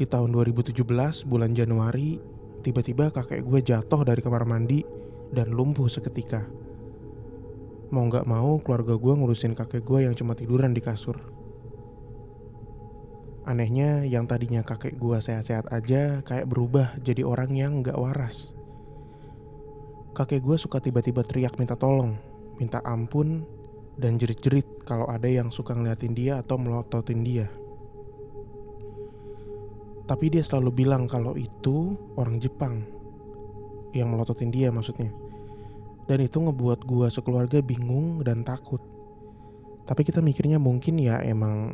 Di 0.00 0.08
tahun 0.08 0.32
2017, 0.32 1.28
bulan 1.28 1.52
Januari, 1.52 2.16
tiba-tiba 2.64 3.12
kakek 3.12 3.44
gue 3.44 3.60
jatuh 3.60 4.00
dari 4.00 4.24
kamar 4.24 4.48
mandi 4.48 4.80
dan 5.28 5.52
lumpuh 5.52 5.92
seketika. 5.92 6.59
Mau 7.90 8.06
gak 8.06 8.22
mau 8.22 8.62
keluarga 8.62 8.94
gue 8.94 9.12
ngurusin 9.18 9.58
kakek 9.58 9.82
gue 9.82 10.06
yang 10.06 10.14
cuma 10.14 10.38
tiduran 10.38 10.70
di 10.70 10.78
kasur. 10.78 11.18
Anehnya 13.42 14.06
yang 14.06 14.30
tadinya 14.30 14.62
kakek 14.62 14.94
gue 14.94 15.18
sehat-sehat 15.18 15.74
aja 15.74 16.22
kayak 16.22 16.46
berubah 16.46 16.94
jadi 17.02 17.26
orang 17.26 17.50
yang 17.58 17.82
gak 17.82 17.98
waras. 17.98 18.54
Kakek 20.14 20.38
gue 20.38 20.54
suka 20.54 20.78
tiba-tiba 20.78 21.26
teriak 21.26 21.58
minta 21.58 21.74
tolong, 21.74 22.14
minta 22.62 22.78
ampun, 22.86 23.42
dan 23.98 24.22
jerit-jerit 24.22 24.86
kalau 24.86 25.10
ada 25.10 25.26
yang 25.26 25.50
suka 25.50 25.74
ngeliatin 25.74 26.14
dia 26.14 26.38
atau 26.38 26.62
melototin 26.62 27.26
dia. 27.26 27.50
Tapi 30.06 30.26
dia 30.30 30.46
selalu 30.46 30.86
bilang 30.86 31.10
kalau 31.10 31.34
itu 31.34 31.98
orang 32.14 32.38
Jepang 32.38 32.86
yang 33.90 34.14
melototin 34.14 34.54
dia 34.54 34.70
maksudnya. 34.70 35.10
Dan 36.10 36.26
itu 36.26 36.42
ngebuat 36.42 36.82
gua 36.82 37.06
sekeluarga 37.06 37.62
bingung 37.62 38.18
dan 38.26 38.42
takut. 38.42 38.82
Tapi 39.86 40.02
kita 40.02 40.18
mikirnya 40.18 40.58
mungkin 40.58 40.98
ya 40.98 41.22
emang 41.22 41.70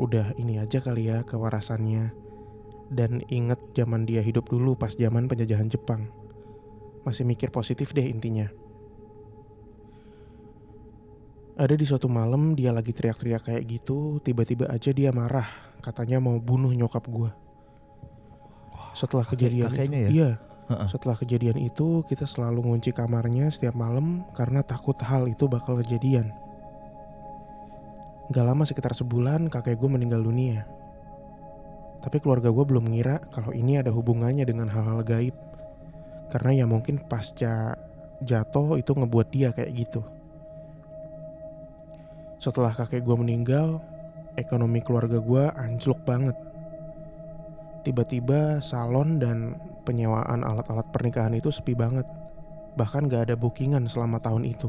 udah 0.00 0.32
ini 0.40 0.56
aja 0.56 0.80
kali 0.80 1.12
ya 1.12 1.20
kewarasannya. 1.28 2.16
Dan 2.88 3.20
inget 3.28 3.60
zaman 3.76 4.08
dia 4.08 4.24
hidup 4.24 4.48
dulu 4.48 4.72
pas 4.72 4.96
zaman 4.96 5.28
penjajahan 5.28 5.68
Jepang. 5.68 6.08
Masih 7.04 7.28
mikir 7.28 7.52
positif 7.52 7.92
deh 7.92 8.08
intinya. 8.08 8.48
Ada 11.60 11.76
di 11.76 11.84
suatu 11.84 12.08
malam 12.08 12.56
dia 12.56 12.72
lagi 12.72 12.94
teriak-teriak 12.96 13.52
kayak 13.52 13.66
gitu, 13.68 14.22
tiba-tiba 14.22 14.70
aja 14.70 14.94
dia 14.94 15.10
marah, 15.10 15.50
katanya 15.82 16.22
mau 16.22 16.38
bunuh 16.38 16.70
nyokap 16.70 17.04
gua. 17.10 17.34
Setelah 18.94 19.26
kejadian 19.26 19.68
kakeknya 19.68 19.98
ya? 20.06 20.08
Iya, 20.08 20.30
Heeh. 20.68 20.88
setelah 20.92 21.16
kejadian 21.16 21.56
itu, 21.56 22.04
kita 22.04 22.28
selalu 22.28 22.60
ngunci 22.60 22.92
kamarnya 22.92 23.48
setiap 23.48 23.72
malam 23.72 24.28
karena 24.36 24.60
takut 24.60 25.00
hal 25.00 25.24
itu 25.24 25.48
bakal 25.48 25.80
kejadian. 25.80 26.28
Gak 28.28 28.44
lama 28.44 28.68
sekitar 28.68 28.92
sebulan, 28.92 29.48
kakek 29.48 29.80
gue 29.80 29.88
meninggal 29.88 30.20
dunia. 30.20 30.68
Tapi 32.04 32.20
keluarga 32.20 32.52
gue 32.52 32.64
belum 32.68 32.92
ngira 32.92 33.16
kalau 33.32 33.56
ini 33.56 33.80
ada 33.80 33.88
hubungannya 33.88 34.44
dengan 34.44 34.68
hal-hal 34.68 35.00
gaib. 35.00 35.32
Karena 36.28 36.60
ya 36.60 36.66
mungkin 36.68 37.00
pasca 37.00 37.72
jatuh 38.20 38.76
itu 38.76 38.92
ngebuat 38.92 39.28
dia 39.32 39.56
kayak 39.56 39.72
gitu. 39.72 40.04
Setelah 42.36 42.76
kakek 42.76 43.00
gue 43.00 43.16
meninggal, 43.16 43.80
ekonomi 44.36 44.84
keluarga 44.84 45.16
gue 45.18 45.44
anjlok 45.56 46.04
banget. 46.04 46.36
Tiba-tiba 47.82 48.60
salon 48.60 49.16
dan 49.16 49.56
penyewaan 49.88 50.44
alat-alat 50.44 50.92
pernikahan 50.92 51.32
itu 51.32 51.48
sepi 51.48 51.72
banget. 51.72 52.04
Bahkan 52.76 53.08
gak 53.08 53.32
ada 53.32 53.34
bookingan 53.40 53.88
selama 53.88 54.20
tahun 54.20 54.44
itu. 54.44 54.68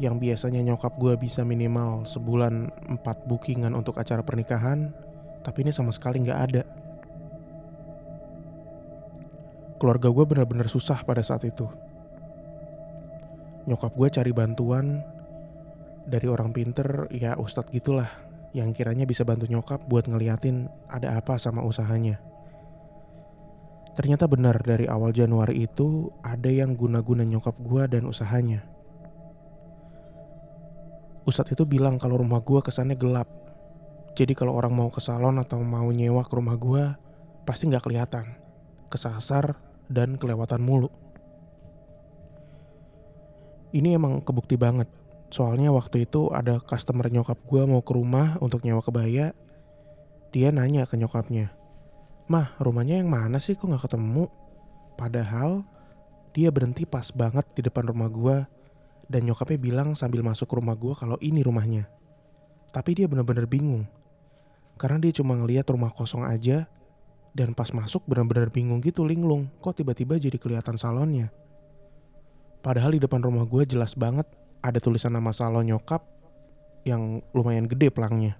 Yang 0.00 0.16
biasanya 0.16 0.64
nyokap 0.64 0.96
gue 0.96 1.12
bisa 1.20 1.44
minimal 1.44 2.08
sebulan 2.08 2.72
4 3.04 3.28
bookingan 3.28 3.76
untuk 3.76 4.00
acara 4.00 4.24
pernikahan, 4.24 4.96
tapi 5.44 5.68
ini 5.68 5.76
sama 5.76 5.92
sekali 5.92 6.24
gak 6.24 6.40
ada. 6.40 6.64
Keluarga 9.76 10.08
gue 10.08 10.24
benar-benar 10.24 10.72
susah 10.72 11.04
pada 11.04 11.20
saat 11.20 11.44
itu. 11.44 11.68
Nyokap 13.68 13.92
gue 13.92 14.08
cari 14.08 14.32
bantuan 14.32 15.04
dari 16.08 16.24
orang 16.32 16.56
pinter, 16.56 17.12
ya 17.12 17.36
ustadz 17.36 17.68
gitulah, 17.68 18.08
yang 18.56 18.72
kiranya 18.72 19.04
bisa 19.04 19.22
bantu 19.28 19.44
nyokap 19.46 19.84
buat 19.84 20.08
ngeliatin 20.08 20.72
ada 20.88 21.20
apa 21.20 21.36
sama 21.36 21.60
usahanya. 21.60 22.29
Ternyata 23.98 24.30
benar 24.30 24.62
dari 24.62 24.86
awal 24.86 25.10
Januari 25.10 25.66
itu 25.66 26.08
ada 26.22 26.46
yang 26.46 26.78
guna-guna 26.78 27.26
nyokap 27.26 27.58
gua 27.58 27.90
dan 27.90 28.06
usahanya. 28.06 28.62
Ustadz 31.26 31.52
itu 31.52 31.68
bilang 31.68 32.00
kalau 32.00 32.18
rumah 32.22 32.40
gua 32.40 32.64
kesannya 32.64 32.96
gelap. 32.96 33.28
Jadi 34.16 34.32
kalau 34.34 34.56
orang 34.56 34.74
mau 34.74 34.88
ke 34.90 34.98
salon 34.98 35.38
atau 35.38 35.60
mau 35.62 35.90
nyewa 35.90 36.24
ke 36.24 36.32
rumah 36.34 36.56
gua 36.56 36.98
pasti 37.44 37.66
nggak 37.66 37.84
kelihatan, 37.84 38.26
kesasar 38.88 39.58
dan 39.90 40.16
kelewatan 40.16 40.62
mulu. 40.62 40.88
Ini 43.70 43.94
emang 43.98 44.22
kebukti 44.22 44.58
banget. 44.58 44.90
Soalnya 45.30 45.70
waktu 45.70 46.10
itu 46.10 46.34
ada 46.34 46.58
customer 46.58 47.06
nyokap 47.06 47.38
gua 47.46 47.66
mau 47.66 47.82
ke 47.82 47.94
rumah 47.94 48.34
untuk 48.42 48.66
nyewa 48.66 48.82
kebaya. 48.82 49.30
Dia 50.30 50.54
nanya 50.54 50.86
ke 50.86 50.94
nyokapnya, 50.94 51.54
Mah, 52.30 52.54
rumahnya 52.62 53.02
yang 53.02 53.10
mana 53.10 53.42
sih 53.42 53.58
kok 53.58 53.66
gak 53.66 53.90
ketemu? 53.90 54.30
Padahal 54.94 55.66
dia 56.30 56.54
berhenti 56.54 56.86
pas 56.86 57.10
banget 57.10 57.42
di 57.58 57.66
depan 57.66 57.90
rumah 57.90 58.06
gua 58.06 58.46
dan 59.10 59.26
nyokapnya 59.26 59.58
bilang 59.58 59.98
sambil 59.98 60.22
masuk 60.22 60.46
ke 60.46 60.54
rumah 60.54 60.78
gua 60.78 60.94
kalau 60.94 61.18
ini 61.18 61.42
rumahnya. 61.42 61.90
Tapi 62.70 63.02
dia 63.02 63.10
benar-benar 63.10 63.50
bingung. 63.50 63.82
Karena 64.78 65.02
dia 65.02 65.10
cuma 65.10 65.34
ngeliat 65.34 65.66
rumah 65.74 65.90
kosong 65.90 66.22
aja 66.22 66.70
dan 67.34 67.50
pas 67.50 67.74
masuk 67.74 68.06
benar-benar 68.06 68.54
bingung 68.54 68.78
gitu 68.78 69.02
linglung. 69.02 69.50
Kok 69.58 69.82
tiba-tiba 69.82 70.14
jadi 70.14 70.38
kelihatan 70.38 70.78
salonnya? 70.78 71.34
Padahal 72.62 72.94
di 72.94 73.02
depan 73.02 73.26
rumah 73.26 73.42
gua 73.42 73.66
jelas 73.66 73.98
banget 73.98 74.30
ada 74.62 74.78
tulisan 74.78 75.18
nama 75.18 75.34
salon 75.34 75.66
nyokap 75.66 76.06
yang 76.86 77.26
lumayan 77.34 77.66
gede 77.66 77.90
pelangnya. 77.90 78.38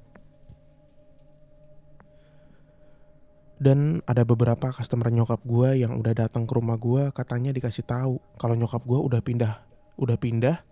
Dan 3.61 4.00
ada 4.09 4.25
beberapa 4.25 4.73
customer 4.73 5.12
nyokap 5.12 5.45
gue 5.45 5.85
yang 5.85 6.00
udah 6.00 6.17
datang 6.17 6.49
ke 6.49 6.57
rumah 6.57 6.81
gue 6.81 7.12
katanya 7.12 7.52
dikasih 7.52 7.85
tahu 7.85 8.17
kalau 8.40 8.57
nyokap 8.57 8.81
gue 8.88 8.97
udah 8.97 9.21
pindah, 9.21 9.61
udah 10.00 10.17
pindah 10.17 10.64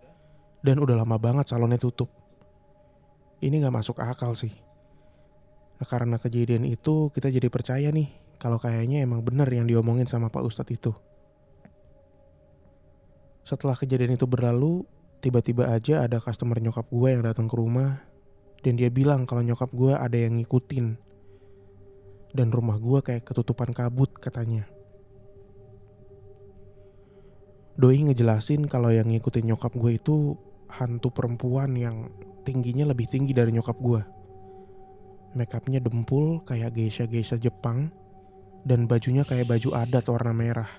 dan 0.64 0.80
udah 0.80 0.96
lama 0.96 1.20
banget 1.20 1.52
salonnya 1.52 1.76
tutup. 1.76 2.08
Ini 3.44 3.60
nggak 3.60 3.76
masuk 3.76 4.00
akal 4.00 4.32
sih. 4.32 4.56
Nah, 5.78 5.86
karena 5.86 6.16
kejadian 6.16 6.64
itu 6.64 7.12
kita 7.12 7.28
jadi 7.28 7.52
percaya 7.52 7.92
nih 7.92 8.08
kalau 8.40 8.56
kayaknya 8.56 9.04
emang 9.04 9.20
bener 9.20 9.46
yang 9.52 9.68
diomongin 9.68 10.08
sama 10.08 10.32
Pak 10.32 10.48
Ustadz 10.48 10.72
itu. 10.72 10.96
Setelah 13.44 13.76
kejadian 13.76 14.16
itu 14.16 14.24
berlalu, 14.24 14.88
tiba-tiba 15.20 15.68
aja 15.68 16.08
ada 16.08 16.24
customer 16.24 16.56
nyokap 16.56 16.88
gue 16.88 17.08
yang 17.12 17.20
datang 17.20 17.52
ke 17.52 17.54
rumah 17.54 18.00
dan 18.64 18.74
dia 18.74 18.90
bilang 18.90 19.28
kalau 19.28 19.44
nyokap 19.44 19.70
gue 19.70 19.94
ada 19.94 20.16
yang 20.18 20.40
ngikutin 20.40 21.07
dan 22.32 22.52
rumah 22.52 22.76
gue 22.76 23.00
kayak 23.00 23.24
ketutupan 23.24 23.72
kabut 23.72 24.12
katanya. 24.18 24.68
Doi 27.78 28.02
ngejelasin 28.02 28.66
kalau 28.66 28.90
yang 28.90 29.06
ngikutin 29.06 29.54
nyokap 29.54 29.70
gue 29.78 30.02
itu 30.02 30.34
hantu 30.66 31.14
perempuan 31.14 31.78
yang 31.78 32.10
tingginya 32.42 32.90
lebih 32.90 33.06
tinggi 33.06 33.30
dari 33.30 33.54
nyokap 33.54 33.78
gue. 33.78 34.02
Makeupnya 35.38 35.78
dempul 35.78 36.42
kayak 36.42 36.74
geisha-geisha 36.74 37.38
Jepang 37.38 37.94
dan 38.66 38.90
bajunya 38.90 39.22
kayak 39.22 39.46
baju 39.46 39.78
adat 39.78 40.04
warna 40.10 40.34
merah. 40.34 40.70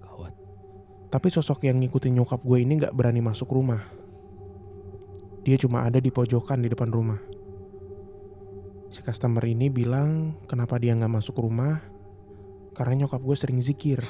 Gawat. 0.00 0.32
Tapi 1.12 1.28
sosok 1.28 1.68
yang 1.68 1.76
ngikutin 1.84 2.16
nyokap 2.16 2.40
gue 2.40 2.58
ini 2.62 2.80
gak 2.80 2.96
berani 2.96 3.20
masuk 3.20 3.52
rumah. 3.52 3.84
Dia 5.44 5.58
cuma 5.60 5.84
ada 5.84 6.00
di 6.00 6.08
pojokan 6.08 6.64
di 6.64 6.72
depan 6.72 6.88
rumah. 6.88 7.20
Si 8.92 9.00
customer 9.00 9.40
ini 9.48 9.72
bilang 9.72 10.36
kenapa 10.44 10.76
dia 10.76 10.92
nggak 10.92 11.08
masuk 11.16 11.40
rumah 11.40 11.80
karena 12.76 13.04
nyokap 13.04 13.24
gue 13.24 13.36
sering 13.40 13.64
zikir. 13.64 14.04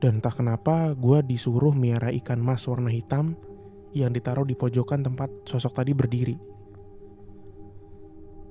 Dan 0.00 0.24
entah 0.24 0.32
kenapa 0.32 0.96
gue 0.96 1.20
disuruh 1.28 1.76
miara 1.76 2.08
ikan 2.24 2.40
mas 2.40 2.64
warna 2.64 2.88
hitam 2.88 3.36
yang 3.92 4.16
ditaruh 4.16 4.48
di 4.48 4.56
pojokan 4.56 5.04
tempat 5.04 5.28
sosok 5.44 5.76
tadi 5.76 5.92
berdiri. 5.92 6.36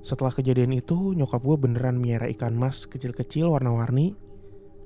Setelah 0.06 0.30
kejadian 0.30 0.78
itu, 0.78 1.10
nyokap 1.18 1.42
gue 1.42 1.56
beneran 1.58 1.98
miara 1.98 2.30
ikan 2.30 2.54
mas 2.54 2.86
kecil-kecil 2.86 3.50
warna-warni 3.50 4.14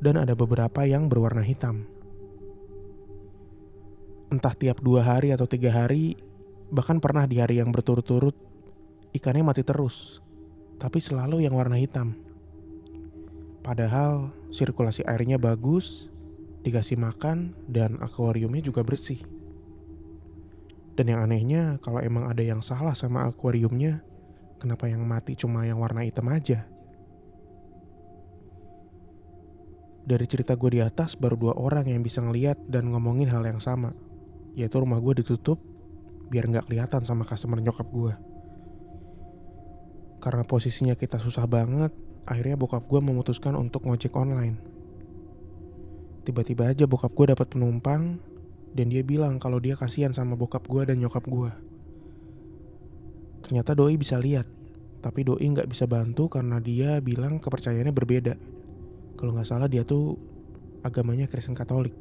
dan 0.01 0.17
ada 0.17 0.33
beberapa 0.33 0.89
yang 0.89 1.13
berwarna 1.13 1.45
hitam. 1.45 1.85
Entah 4.33 4.57
tiap 4.57 4.81
dua 4.81 5.05
hari 5.05 5.37
atau 5.37 5.45
tiga 5.45 5.73
hari, 5.73 6.17
bahkan 6.73 6.97
pernah 6.97 7.29
di 7.29 7.41
hari 7.41 7.61
yang 7.61 7.73
berturut-turut, 7.73 8.48
ikannya 9.13 9.45
mati 9.45 9.63
terus, 9.65 10.21
tapi 10.77 11.03
selalu 11.03 11.45
yang 11.45 11.57
warna 11.57 11.81
hitam. 11.81 12.17
Padahal 13.65 14.33
sirkulasi 14.49 15.05
airnya 15.05 15.37
bagus, 15.37 16.09
dikasih 16.65 16.97
makan, 16.97 17.53
dan 17.69 18.01
akuariumnya 18.01 18.65
juga 18.65 18.81
bersih. 18.81 19.21
Dan 20.99 21.15
yang 21.15 21.21
anehnya, 21.23 21.79
kalau 21.79 22.03
emang 22.03 22.27
ada 22.27 22.43
yang 22.43 22.59
salah 22.59 22.97
sama 22.97 23.29
akuariumnya, 23.29 24.03
kenapa 24.59 24.91
yang 24.91 25.07
mati 25.07 25.39
cuma 25.39 25.63
yang 25.63 25.79
warna 25.79 26.03
hitam 26.03 26.27
aja? 26.33 26.67
Dari 30.09 30.25
cerita 30.25 30.57
gue 30.57 30.73
di 30.73 30.81
atas, 30.81 31.15
baru 31.21 31.37
dua 31.37 31.55
orang 31.61 31.85
yang 31.85 32.01
bisa 32.01 32.25
ngeliat 32.25 32.57
dan 32.65 32.89
ngomongin 32.89 33.29
hal 33.29 33.45
yang 33.45 33.61
sama, 33.61 33.93
yaitu 34.57 34.81
rumah 34.81 34.99
gue 35.05 35.21
ditutup 35.21 35.61
biar 36.33 36.49
nggak 36.49 36.67
kelihatan 36.73 37.05
sama 37.05 37.29
customer 37.29 37.61
nyokap 37.61 37.85
gue. 37.93 38.13
Karena 40.29 40.45
posisinya 40.45 40.93
kita 40.93 41.17
susah 41.17 41.49
banget, 41.49 41.89
akhirnya 42.29 42.61
bokap 42.61 42.85
gue 42.85 43.01
memutuskan 43.01 43.57
untuk 43.57 43.89
ngojek 43.89 44.13
online. 44.13 44.61
Tiba-tiba 46.29 46.69
aja 46.69 46.85
bokap 46.85 47.17
gue 47.17 47.33
dapat 47.33 47.49
penumpang 47.49 48.21
dan 48.77 48.93
dia 48.93 49.01
bilang 49.01 49.41
kalau 49.41 49.57
dia 49.57 49.73
kasihan 49.73 50.13
sama 50.13 50.37
bokap 50.37 50.69
gue 50.69 50.85
dan 50.85 51.01
nyokap 51.01 51.25
gue. 51.25 51.49
Ternyata 53.41 53.73
doi 53.73 53.97
bisa 53.97 54.21
lihat, 54.21 54.45
tapi 55.01 55.25
doi 55.25 55.41
nggak 55.41 55.65
bisa 55.65 55.89
bantu 55.89 56.29
karena 56.29 56.61
dia 56.61 57.01
bilang 57.01 57.41
kepercayaannya 57.41 57.97
berbeda. 57.97 58.37
Kalau 59.17 59.33
nggak 59.33 59.49
salah 59.49 59.65
dia 59.65 59.81
tuh 59.81 60.21
agamanya 60.85 61.25
Kristen 61.25 61.57
Katolik. 61.57 61.97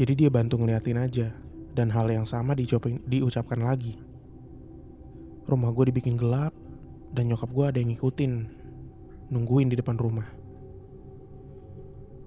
Jadi 0.00 0.24
dia 0.24 0.32
bantu 0.32 0.56
ngeliatin 0.56 1.04
aja, 1.04 1.36
dan 1.76 1.92
hal 1.92 2.08
yang 2.08 2.24
sama 2.24 2.56
diucapkan 2.56 3.60
lagi. 3.60 4.07
Rumah 5.48 5.72
gue 5.72 5.84
dibikin 5.88 6.20
gelap, 6.20 6.52
dan 7.16 7.32
nyokap 7.32 7.48
gue 7.48 7.64
ada 7.64 7.78
yang 7.80 7.88
ngikutin, 7.96 8.32
nungguin 9.32 9.72
di 9.72 9.76
depan 9.80 9.96
rumah. 9.96 10.28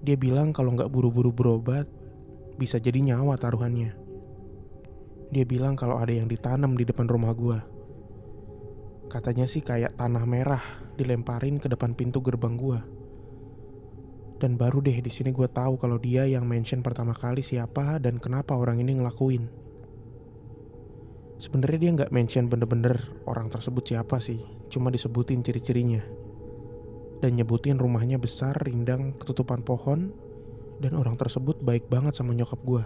Dia 0.02 0.18
bilang 0.18 0.50
kalau 0.50 0.74
nggak 0.74 0.90
buru-buru 0.90 1.30
berobat, 1.30 1.86
bisa 2.58 2.82
jadi 2.82 2.98
nyawa 2.98 3.38
taruhannya. 3.38 3.94
Dia 5.32 5.44
bilang 5.46 5.78
kalau 5.78 5.96
ada 5.96 6.10
yang 6.10 6.26
ditanam 6.26 6.74
di 6.74 6.84
depan 6.84 7.06
rumah 7.08 7.32
gua. 7.32 7.64
Katanya 9.08 9.46
sih 9.48 9.64
kayak 9.64 9.96
tanah 9.96 10.26
merah 10.28 10.60
dilemparin 10.98 11.56
ke 11.56 11.70
depan 11.72 11.96
pintu 11.96 12.20
gerbang 12.20 12.58
gua. 12.58 12.84
Dan 14.42 14.58
baru 14.58 14.82
deh 14.82 14.98
di 14.98 15.06
sini 15.06 15.30
gue 15.30 15.46
tahu 15.46 15.78
kalau 15.78 16.02
dia 16.02 16.26
yang 16.26 16.42
mention 16.42 16.82
pertama 16.82 17.14
kali 17.14 17.46
siapa 17.46 18.02
dan 18.02 18.18
kenapa 18.18 18.58
orang 18.58 18.82
ini 18.82 18.98
ngelakuin. 18.98 19.46
Sebenarnya 21.42 21.78
dia 21.82 21.90
nggak 21.98 22.14
mention 22.14 22.46
bener-bener 22.46 23.02
orang 23.26 23.50
tersebut 23.50 23.82
siapa 23.82 24.22
sih, 24.22 24.38
cuma 24.70 24.94
disebutin 24.94 25.42
ciri-cirinya 25.42 26.22
dan 27.22 27.38
nyebutin 27.38 27.78
rumahnya 27.78 28.18
besar, 28.18 28.58
rindang, 28.66 29.14
ketutupan 29.14 29.62
pohon, 29.62 30.10
dan 30.82 30.98
orang 30.98 31.14
tersebut 31.14 31.62
baik 31.62 31.86
banget 31.86 32.18
sama 32.18 32.34
nyokap 32.34 32.58
gue. 32.66 32.82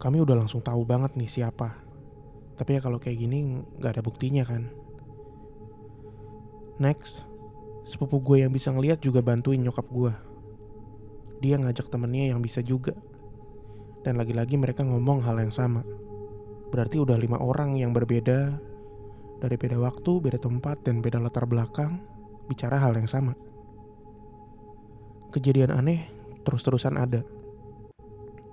Kami 0.00 0.16
udah 0.24 0.32
langsung 0.32 0.64
tahu 0.64 0.88
banget 0.88 1.12
nih 1.20 1.28
siapa. 1.28 1.76
Tapi 2.56 2.70
ya 2.76 2.80
kalau 2.80 2.96
kayak 2.96 3.20
gini 3.20 3.60
nggak 3.76 4.00
ada 4.00 4.02
buktinya 4.02 4.48
kan. 4.48 4.72
Next, 6.80 7.28
sepupu 7.84 8.16
gue 8.24 8.48
yang 8.48 8.52
bisa 8.56 8.72
ngeliat 8.72 9.04
juga 9.04 9.20
bantuin 9.20 9.60
nyokap 9.60 9.84
gue. 9.92 10.12
Dia 11.44 11.60
ngajak 11.60 11.92
temennya 11.92 12.32
yang 12.32 12.40
bisa 12.40 12.64
juga. 12.64 12.96
Dan 14.00 14.16
lagi-lagi 14.16 14.56
mereka 14.56 14.88
ngomong 14.88 15.20
hal 15.20 15.36
yang 15.36 15.52
sama. 15.52 15.84
Berarti 16.70 17.02
udah 17.02 17.18
lima 17.18 17.42
orang 17.42 17.74
yang 17.74 17.90
berbeda 17.90 18.54
dari 19.42 19.56
beda 19.58 19.74
waktu, 19.82 20.22
beda 20.22 20.38
tempat, 20.38 20.86
dan 20.86 21.02
beda 21.02 21.18
latar 21.18 21.48
belakang, 21.50 21.98
bicara 22.46 22.78
hal 22.78 22.94
yang 22.94 23.10
sama. 23.10 23.34
Kejadian 25.34 25.74
aneh 25.74 26.06
terus-terusan 26.46 26.94
ada. 26.94 27.26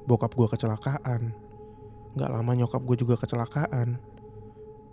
Bokap 0.10 0.34
gue 0.34 0.48
kecelakaan, 0.50 1.36
gak 2.16 2.32
lama 2.32 2.52
nyokap 2.58 2.82
gue 2.82 2.98
juga 2.98 3.20
kecelakaan, 3.20 4.00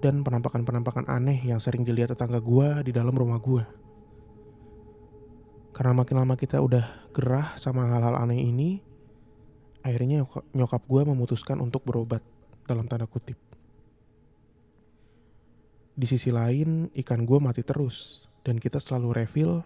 dan 0.03 0.21
penampakan-penampakan 0.21 1.09
aneh 1.09 1.41
yang 1.47 1.63
sering 1.63 1.87
dilihat 1.87 2.13
tetangga 2.13 2.43
gue 2.43 2.85
di 2.85 2.93
dalam 2.93 3.15
rumah 3.15 3.41
gue. 3.41 3.65
Karena 5.73 5.97
makin 5.97 6.17
lama 6.21 6.35
kita 6.37 6.61
udah 6.61 7.09
gerah 7.17 7.57
sama 7.57 7.89
hal-hal 7.89 8.21
aneh 8.21 8.43
ini, 8.43 8.83
akhirnya 9.81 10.27
nyokap 10.53 10.83
gue 10.85 11.03
memutuskan 11.09 11.63
untuk 11.63 11.87
berobat 11.87 12.21
dalam 12.65 12.89
tanda 12.89 13.05
kutip. 13.05 13.37
Di 15.95 16.11
sisi 16.11 16.35
lain, 16.35 16.91
ikan 16.91 17.23
gue 17.23 17.39
mati 17.39 17.63
terus, 17.63 18.27
dan 18.43 18.59
kita 18.59 18.83
selalu 18.83 19.23
refill 19.23 19.63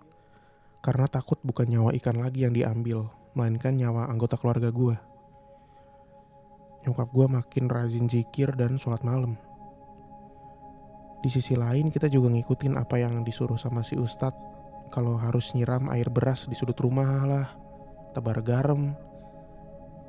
karena 0.85 1.09
takut 1.09 1.41
bukan 1.41 1.67
nyawa 1.67 1.91
ikan 1.97 2.21
lagi 2.21 2.45
yang 2.45 2.53
diambil, 2.53 3.09
melainkan 3.33 3.75
nyawa 3.75 4.13
anggota 4.13 4.37
keluarga 4.37 4.69
gue. 4.69 4.95
Nyokap 6.85 7.09
gue 7.11 7.27
makin 7.33 7.65
rajin 7.73 8.07
zikir 8.07 8.53
dan 8.55 8.77
sholat 8.77 9.01
malam. 9.03 9.41
Di 11.25 11.33
sisi 11.33 11.59
lain, 11.59 11.91
kita 11.91 12.07
juga 12.07 12.31
ngikutin 12.31 12.79
apa 12.79 13.01
yang 13.01 13.27
disuruh 13.27 13.59
sama 13.59 13.83
si 13.83 13.99
ustadz 13.99 14.39
kalau 14.93 15.19
harus 15.19 15.57
nyiram 15.57 15.91
air 15.91 16.13
beras 16.13 16.47
di 16.47 16.55
sudut 16.55 16.77
rumah 16.79 17.27
lah, 17.27 17.47
tebar 18.15 18.39
garam, 18.45 18.95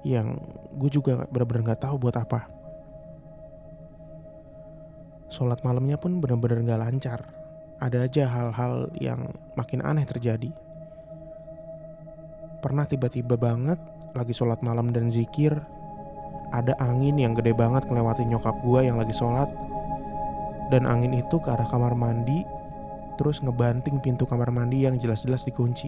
yang 0.04 0.36
gue 0.76 0.92
juga 0.92 1.28
bener-bener 1.32 1.74
gak 1.74 1.88
tahu 1.88 1.96
buat 2.00 2.16
apa 2.16 2.59
sholat 5.30 5.62
malamnya 5.62 5.96
pun 5.96 6.18
benar-benar 6.20 6.66
gak 6.66 6.82
lancar. 6.82 7.20
Ada 7.80 8.10
aja 8.10 8.28
hal-hal 8.28 8.92
yang 9.00 9.32
makin 9.56 9.80
aneh 9.80 10.04
terjadi. 10.04 10.52
Pernah 12.60 12.84
tiba-tiba 12.84 13.40
banget 13.40 13.80
lagi 14.12 14.36
sholat 14.36 14.60
malam 14.60 14.92
dan 14.92 15.08
zikir, 15.08 15.56
ada 16.52 16.76
angin 16.82 17.16
yang 17.16 17.38
gede 17.38 17.56
banget 17.56 17.88
melewati 17.88 18.26
nyokap 18.28 18.58
gue 18.66 18.84
yang 18.84 19.00
lagi 19.00 19.16
sholat. 19.16 19.48
Dan 20.70 20.86
angin 20.86 21.16
itu 21.16 21.40
ke 21.40 21.50
arah 21.50 21.66
kamar 21.66 21.96
mandi, 21.96 22.44
terus 23.16 23.40
ngebanting 23.40 24.04
pintu 24.04 24.28
kamar 24.28 24.52
mandi 24.52 24.86
yang 24.86 25.00
jelas-jelas 25.00 25.48
dikunci. 25.48 25.88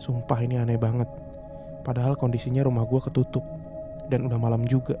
Sumpah 0.00 0.40
ini 0.42 0.58
aneh 0.58 0.80
banget. 0.80 1.06
Padahal 1.82 2.18
kondisinya 2.18 2.66
rumah 2.66 2.86
gue 2.88 2.98
ketutup 3.02 3.44
dan 4.08 4.26
udah 4.26 4.38
malam 4.40 4.66
juga. 4.66 4.98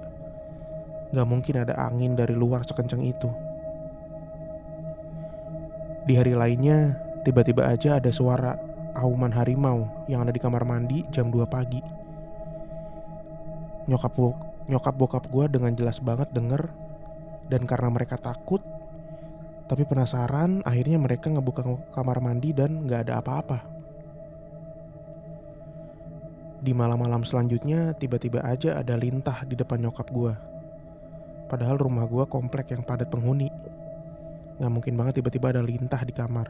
Gak 1.12 1.28
mungkin 1.28 1.60
ada 1.60 1.76
angin 1.76 2.16
dari 2.16 2.32
luar 2.32 2.64
sekencang 2.64 3.04
itu. 3.04 3.28
Di 6.08 6.16
hari 6.16 6.32
lainnya, 6.32 6.96
tiba-tiba 7.20 7.68
aja 7.68 8.00
ada 8.00 8.08
suara 8.08 8.56
auman 8.96 9.30
harimau 9.36 9.86
yang 10.08 10.24
ada 10.24 10.32
di 10.32 10.40
kamar 10.40 10.64
mandi 10.64 11.04
jam 11.12 11.28
2 11.28 11.44
pagi. 11.44 11.84
Nyokap, 13.92 14.14
nyokap 14.72 14.94
bokap 14.96 15.24
gue 15.28 15.44
dengan 15.52 15.76
jelas 15.76 16.00
banget 16.00 16.32
denger 16.32 16.72
dan 17.52 17.68
karena 17.68 17.92
mereka 17.92 18.16
takut 18.16 18.64
tapi 19.68 19.88
penasaran 19.88 20.60
akhirnya 20.64 21.00
mereka 21.00 21.32
ngebuka 21.32 21.64
kamar 21.92 22.20
mandi 22.24 22.56
dan 22.56 22.88
gak 22.88 23.08
ada 23.08 23.20
apa-apa. 23.20 23.58
Di 26.62 26.72
malam-malam 26.72 27.26
selanjutnya 27.26 27.92
tiba-tiba 27.96 28.40
aja 28.44 28.80
ada 28.80 28.94
lintah 28.96 29.44
di 29.44 29.58
depan 29.58 29.82
nyokap 29.82 30.08
gue 30.08 30.51
Padahal 31.52 31.76
rumah 31.76 32.08
gue 32.08 32.24
komplek 32.32 32.72
yang 32.72 32.80
padat 32.80 33.12
penghuni. 33.12 33.52
Gak 34.56 34.72
mungkin 34.72 34.96
banget 34.96 35.20
tiba-tiba 35.20 35.52
ada 35.52 35.60
lintah 35.60 36.00
di 36.00 36.08
kamar. 36.08 36.48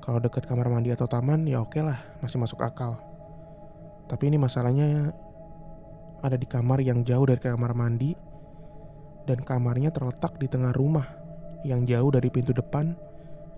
Kalau 0.00 0.16
dekat 0.16 0.48
kamar 0.48 0.72
mandi 0.72 0.96
atau 0.96 1.04
taman 1.04 1.44
ya 1.44 1.60
oke 1.60 1.76
lah, 1.84 2.00
masih 2.24 2.40
masuk 2.40 2.64
akal. 2.64 2.96
Tapi 4.08 4.32
ini 4.32 4.40
masalahnya 4.40 5.12
ada 6.24 6.40
di 6.40 6.48
kamar 6.48 6.80
yang 6.80 7.04
jauh 7.04 7.28
dari 7.28 7.36
kamar 7.36 7.76
mandi 7.76 8.16
dan 9.28 9.44
kamarnya 9.44 9.92
terletak 9.92 10.40
di 10.40 10.48
tengah 10.48 10.72
rumah 10.72 11.04
yang 11.68 11.84
jauh 11.84 12.08
dari 12.08 12.32
pintu 12.32 12.56
depan 12.56 12.96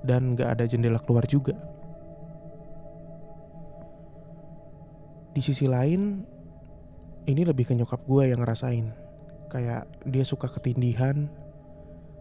dan 0.03 0.35
gak 0.35 0.59
ada 0.59 0.67
jendela 0.67 0.99
keluar 0.99 1.31
juga. 1.31 1.55
Di 5.31 5.39
sisi 5.39 5.71
lain, 5.71 6.27
ini 7.31 7.47
lebih 7.47 7.71
ke 7.71 7.79
nyokap 7.79 8.03
gue 8.03 8.35
yang 8.35 8.43
ngerasain 8.43 9.00
kayak 9.51 9.91
dia 10.07 10.23
suka 10.23 10.47
ketindihan 10.47 11.27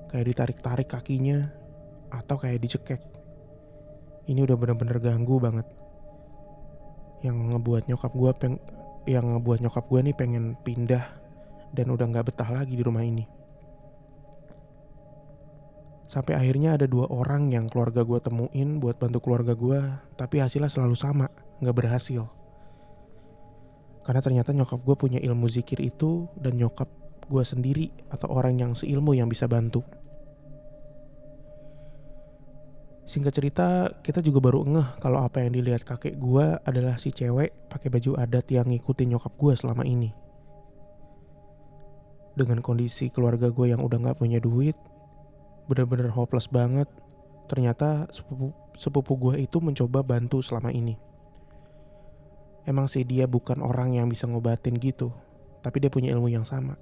kayak 0.10 0.34
ditarik-tarik 0.34 0.90
kakinya 0.90 1.54
atau 2.10 2.36
kayak 2.42 2.60
dicekek. 2.66 3.02
Ini 4.26 4.42
udah 4.46 4.58
bener-bener 4.58 4.98
ganggu 4.98 5.38
banget. 5.38 5.70
Yang 7.22 7.38
ngebuat 7.54 7.84
nyokap 7.86 8.14
gue 8.18 8.32
peng 8.34 8.56
yang 9.06 9.26
ngebuat 9.38 9.62
nyokap 9.62 9.86
gue 9.86 10.00
nih 10.10 10.16
pengen 10.18 10.58
pindah 10.66 11.06
dan 11.74 11.94
udah 11.94 12.06
nggak 12.10 12.34
betah 12.34 12.50
lagi 12.50 12.74
di 12.74 12.84
rumah 12.84 13.06
ini. 13.06 13.26
Sampai 16.10 16.34
akhirnya 16.34 16.74
ada 16.74 16.90
dua 16.90 17.06
orang 17.14 17.54
yang 17.54 17.70
keluarga 17.70 18.02
gue 18.02 18.18
temuin 18.18 18.82
buat 18.82 18.98
bantu 18.98 19.22
keluarga 19.22 19.54
gue, 19.54 19.78
tapi 20.18 20.42
hasilnya 20.42 20.74
selalu 20.74 20.98
sama, 20.98 21.30
nggak 21.62 21.78
berhasil. 21.78 22.26
Karena 24.02 24.22
ternyata 24.26 24.50
nyokap 24.50 24.82
gue 24.82 24.96
punya 24.98 25.20
ilmu 25.22 25.46
zikir 25.46 25.78
itu 25.78 26.26
dan 26.34 26.58
nyokap 26.58 26.90
gue 27.30 27.44
sendiri 27.46 27.94
atau 28.10 28.34
orang 28.34 28.58
yang 28.58 28.72
seilmu 28.74 29.14
yang 29.14 29.30
bisa 29.30 29.46
bantu. 29.46 29.86
Singkat 33.10 33.34
cerita, 33.34 33.68
kita 34.06 34.22
juga 34.22 34.38
baru 34.38 34.62
ngeh 34.70 35.02
kalau 35.02 35.26
apa 35.26 35.42
yang 35.42 35.58
dilihat 35.58 35.82
kakek 35.82 36.22
gue 36.22 36.62
adalah 36.62 37.02
si 37.02 37.10
cewek 37.10 37.70
pakai 37.70 37.90
baju 37.90 38.22
adat 38.22 38.46
yang 38.54 38.70
ngikutin 38.70 39.18
nyokap 39.18 39.34
gue 39.34 39.54
selama 39.58 39.82
ini. 39.82 40.14
Dengan 42.38 42.62
kondisi 42.62 43.10
keluarga 43.10 43.50
gue 43.50 43.74
yang 43.74 43.82
udah 43.82 44.14
gak 44.14 44.22
punya 44.22 44.38
duit, 44.38 44.78
bener-bener 45.66 46.14
hopeless 46.14 46.46
banget. 46.54 46.86
Ternyata 47.50 48.06
sepupu, 48.14 48.54
sepupu 48.78 49.18
gue 49.18 49.42
itu 49.42 49.58
mencoba 49.58 50.06
bantu 50.06 50.46
selama 50.46 50.70
ini. 50.70 50.94
Emang 52.70 52.86
sih 52.86 53.02
dia 53.02 53.26
bukan 53.26 53.66
orang 53.66 53.98
yang 53.98 54.06
bisa 54.06 54.30
ngobatin 54.30 54.78
gitu, 54.78 55.10
tapi 55.66 55.82
dia 55.82 55.90
punya 55.90 56.14
ilmu 56.14 56.30
yang 56.30 56.46
sama. 56.46 56.78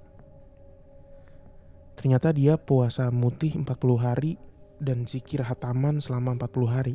Ternyata 1.98 2.30
dia 2.30 2.54
puasa 2.54 3.10
mutih 3.10 3.58
40 3.58 3.66
hari 3.98 4.38
dan 4.78 5.02
zikir 5.02 5.42
hataman 5.42 5.98
selama 5.98 6.38
40 6.38 6.70
hari. 6.70 6.94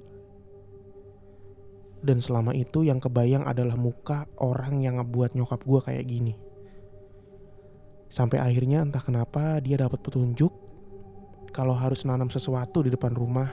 Dan 2.03 2.23
selama 2.23 2.55
itu 2.55 2.87
yang 2.87 3.03
kebayang 3.03 3.43
adalah 3.43 3.75
muka 3.75 4.27
orang 4.39 4.79
yang 4.79 5.03
ngebuat 5.03 5.35
nyokap 5.35 5.59
gue 5.63 5.79
kayak 5.83 6.05
gini. 6.07 6.33
Sampai 8.07 8.39
akhirnya 8.39 8.79
entah 8.83 9.03
kenapa 9.03 9.59
dia 9.59 9.75
dapat 9.75 9.99
petunjuk 9.99 10.51
kalau 11.51 11.75
harus 11.75 12.07
nanam 12.07 12.31
sesuatu 12.31 12.79
di 12.79 12.91
depan 12.91 13.11
rumah 13.11 13.51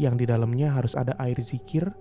yang 0.00 0.16
di 0.16 0.24
dalamnya 0.24 0.72
harus 0.72 0.96
ada 0.96 1.12
air 1.20 1.36
zikir 1.44 1.92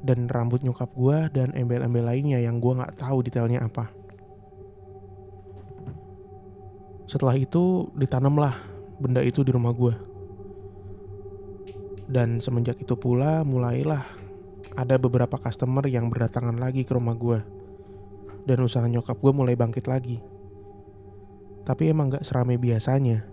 dan 0.00 0.30
rambut 0.30 0.64
nyokap 0.64 0.88
gue 0.96 1.18
dan 1.36 1.52
embel-embel 1.52 2.06
lainnya 2.06 2.40
yang 2.40 2.62
gue 2.62 2.72
nggak 2.72 2.96
tahu 2.96 3.20
detailnya 3.20 3.60
apa. 3.66 3.97
Setelah 7.08 7.40
itu 7.40 7.88
ditanamlah 7.96 8.52
benda 9.00 9.24
itu 9.24 9.40
di 9.40 9.48
rumah 9.48 9.72
gue. 9.72 9.96
Dan 12.04 12.44
semenjak 12.44 12.76
itu 12.76 13.00
pula 13.00 13.48
mulailah 13.48 14.04
ada 14.76 15.00
beberapa 15.00 15.40
customer 15.40 15.88
yang 15.88 16.12
berdatangan 16.12 16.60
lagi 16.60 16.84
ke 16.84 16.92
rumah 16.92 17.16
gue. 17.16 17.40
Dan 18.44 18.60
usaha 18.60 18.84
nyokap 18.84 19.16
gue 19.24 19.32
mulai 19.32 19.56
bangkit 19.56 19.88
lagi. 19.88 20.20
Tapi 21.64 21.88
emang 21.88 22.12
gak 22.12 22.28
seramai 22.28 22.60
biasanya. 22.60 23.24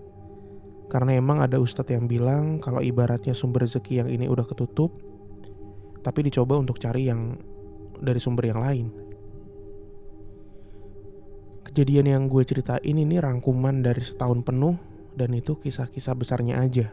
Karena 0.87 1.19
emang 1.19 1.43
ada 1.43 1.59
ustadz 1.59 1.91
yang 1.91 2.07
bilang 2.07 2.63
kalau 2.63 2.79
ibaratnya 2.79 3.35
sumber 3.35 3.67
rezeki 3.67 4.05
yang 4.05 4.09
ini 4.11 4.31
udah 4.31 4.47
ketutup, 4.47 4.95
tapi 5.99 6.23
dicoba 6.31 6.55
untuk 6.55 6.79
cari 6.79 7.11
yang 7.11 7.35
dari 7.99 8.23
sumber 8.23 8.47
yang 8.47 8.63
lain. 8.63 9.04
Kejadian 11.75 12.07
yang 12.07 12.23
gue 12.31 12.39
ceritain 12.47 12.95
ini 12.95 13.19
rangkuman 13.19 13.83
dari 13.83 13.99
setahun 13.99 14.47
penuh 14.47 14.79
dan 15.11 15.35
itu 15.35 15.59
kisah-kisah 15.59 16.15
besarnya 16.15 16.63
aja. 16.63 16.87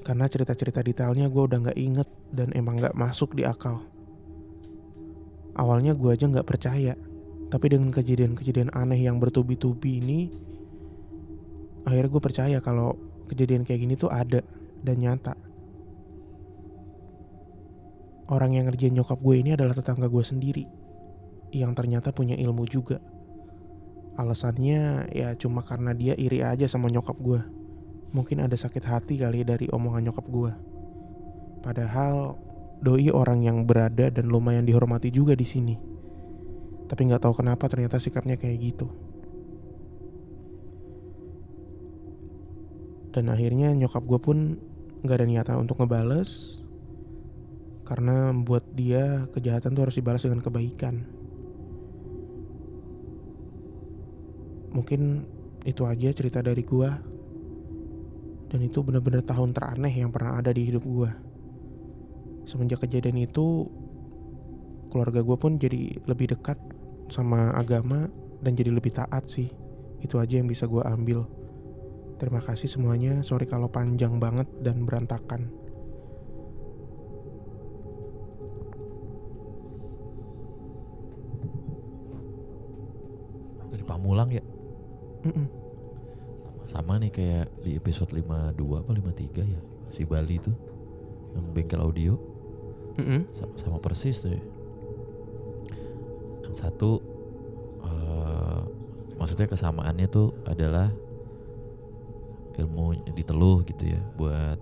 Karena 0.00 0.24
cerita-cerita 0.24 0.80
detailnya 0.80 1.28
gue 1.28 1.42
udah 1.44 1.68
gak 1.68 1.76
inget 1.76 2.08
dan 2.32 2.48
emang 2.56 2.80
gak 2.80 2.96
masuk 2.96 3.36
di 3.36 3.44
akal. 3.44 3.84
Awalnya 5.52 5.92
gue 6.00 6.16
aja 6.16 6.32
gak 6.32 6.48
percaya, 6.48 6.96
tapi 7.52 7.68
dengan 7.68 7.92
kejadian-kejadian 7.92 8.72
aneh 8.72 9.04
yang 9.04 9.20
bertubi-tubi 9.20 10.00
ini, 10.00 10.32
akhirnya 11.84 12.08
gue 12.08 12.22
percaya 12.24 12.56
kalau 12.64 12.96
kejadian 13.28 13.68
kayak 13.68 13.84
gini 13.84 14.00
tuh 14.00 14.08
ada 14.08 14.40
dan 14.80 14.96
nyata. 14.96 15.36
Orang 18.32 18.56
yang 18.56 18.64
ngerjain 18.64 18.96
nyokap 18.96 19.20
gue 19.20 19.36
ini 19.44 19.52
adalah 19.52 19.76
tetangga 19.76 20.08
gue 20.08 20.24
sendiri, 20.24 20.64
yang 21.50 21.74
ternyata 21.74 22.14
punya 22.14 22.38
ilmu 22.38 22.66
juga. 22.66 23.02
Alasannya 24.18 25.10
ya 25.14 25.32
cuma 25.38 25.62
karena 25.64 25.94
dia 25.94 26.14
iri 26.14 26.42
aja 26.44 26.66
sama 26.66 26.90
nyokap 26.90 27.16
gue. 27.18 27.40
Mungkin 28.10 28.42
ada 28.42 28.54
sakit 28.58 28.84
hati 28.84 29.14
kali 29.18 29.46
dari 29.46 29.70
omongan 29.70 30.10
nyokap 30.10 30.26
gue. 30.26 30.52
Padahal 31.62 32.34
doi 32.82 33.12
orang 33.12 33.44
yang 33.44 33.68
berada 33.68 34.08
dan 34.10 34.26
lumayan 34.26 34.66
dihormati 34.66 35.12
juga 35.12 35.36
di 35.36 35.46
sini. 35.46 35.74
Tapi 36.90 37.00
nggak 37.06 37.22
tahu 37.22 37.38
kenapa 37.38 37.70
ternyata 37.70 38.02
sikapnya 38.02 38.34
kayak 38.34 38.58
gitu. 38.58 38.90
Dan 43.10 43.30
akhirnya 43.30 43.74
nyokap 43.74 44.02
gue 44.06 44.20
pun 44.22 44.38
nggak 45.02 45.16
ada 45.16 45.26
niatan 45.26 45.56
untuk 45.62 45.80
ngebales 45.82 46.60
karena 47.90 48.30
buat 48.30 48.62
dia 48.70 49.26
kejahatan 49.34 49.74
tuh 49.74 49.82
harus 49.88 49.98
dibalas 49.98 50.22
dengan 50.22 50.38
kebaikan. 50.38 51.19
Mungkin 54.70 55.26
itu 55.66 55.82
aja 55.84 56.08
cerita 56.14 56.40
dari 56.40 56.62
gue. 56.62 56.90
Dan 58.50 58.60
itu 58.66 58.82
bener-bener 58.82 59.22
tahun 59.22 59.54
teraneh 59.54 59.94
yang 59.94 60.10
pernah 60.10 60.42
ada 60.42 60.50
di 60.50 60.66
hidup 60.66 60.82
gue. 60.82 61.10
Semenjak 62.50 62.82
kejadian 62.82 63.22
itu, 63.22 63.70
keluarga 64.90 65.22
gue 65.22 65.36
pun 65.38 65.54
jadi 65.54 66.02
lebih 66.02 66.34
dekat 66.34 66.58
sama 67.06 67.54
agama 67.54 68.10
dan 68.42 68.58
jadi 68.58 68.74
lebih 68.74 68.90
taat 68.90 69.30
sih. 69.30 69.50
Itu 70.02 70.18
aja 70.18 70.42
yang 70.42 70.50
bisa 70.50 70.66
gue 70.66 70.82
ambil. 70.82 71.30
Terima 72.18 72.42
kasih 72.42 72.66
semuanya. 72.66 73.22
Sorry 73.22 73.46
kalau 73.46 73.70
panjang 73.70 74.18
banget 74.18 74.50
dan 74.60 74.82
berantakan. 74.82 75.46
Dari 83.70 83.84
Pamulang 83.86 84.34
ya. 84.34 84.49
Mm-mm. 85.26 85.46
Sama 86.64 86.96
nih 87.02 87.10
kayak 87.10 87.46
di 87.66 87.74
episode 87.76 88.14
52 88.14 88.56
apa 88.80 88.90
53 88.94 89.42
ya. 89.42 89.60
Si 89.90 90.06
Bali 90.06 90.38
itu 90.38 90.52
yang 91.34 91.46
bengkel 91.50 91.82
audio 91.82 92.14
Mm-mm. 92.98 93.26
sama, 93.34 93.52
sama 93.58 93.78
persis 93.82 94.22
tuh. 94.22 94.32
ya. 94.34 94.42
Yang 96.46 96.56
satu 96.62 96.90
eh, 97.84 98.60
maksudnya 99.18 99.50
kesamaannya 99.50 100.06
tuh 100.10 100.34
adalah 100.46 100.90
ilmu 102.60 102.92
diteluh 103.16 103.64
gitu 103.64 103.96
ya 103.96 104.00
buat 104.14 104.58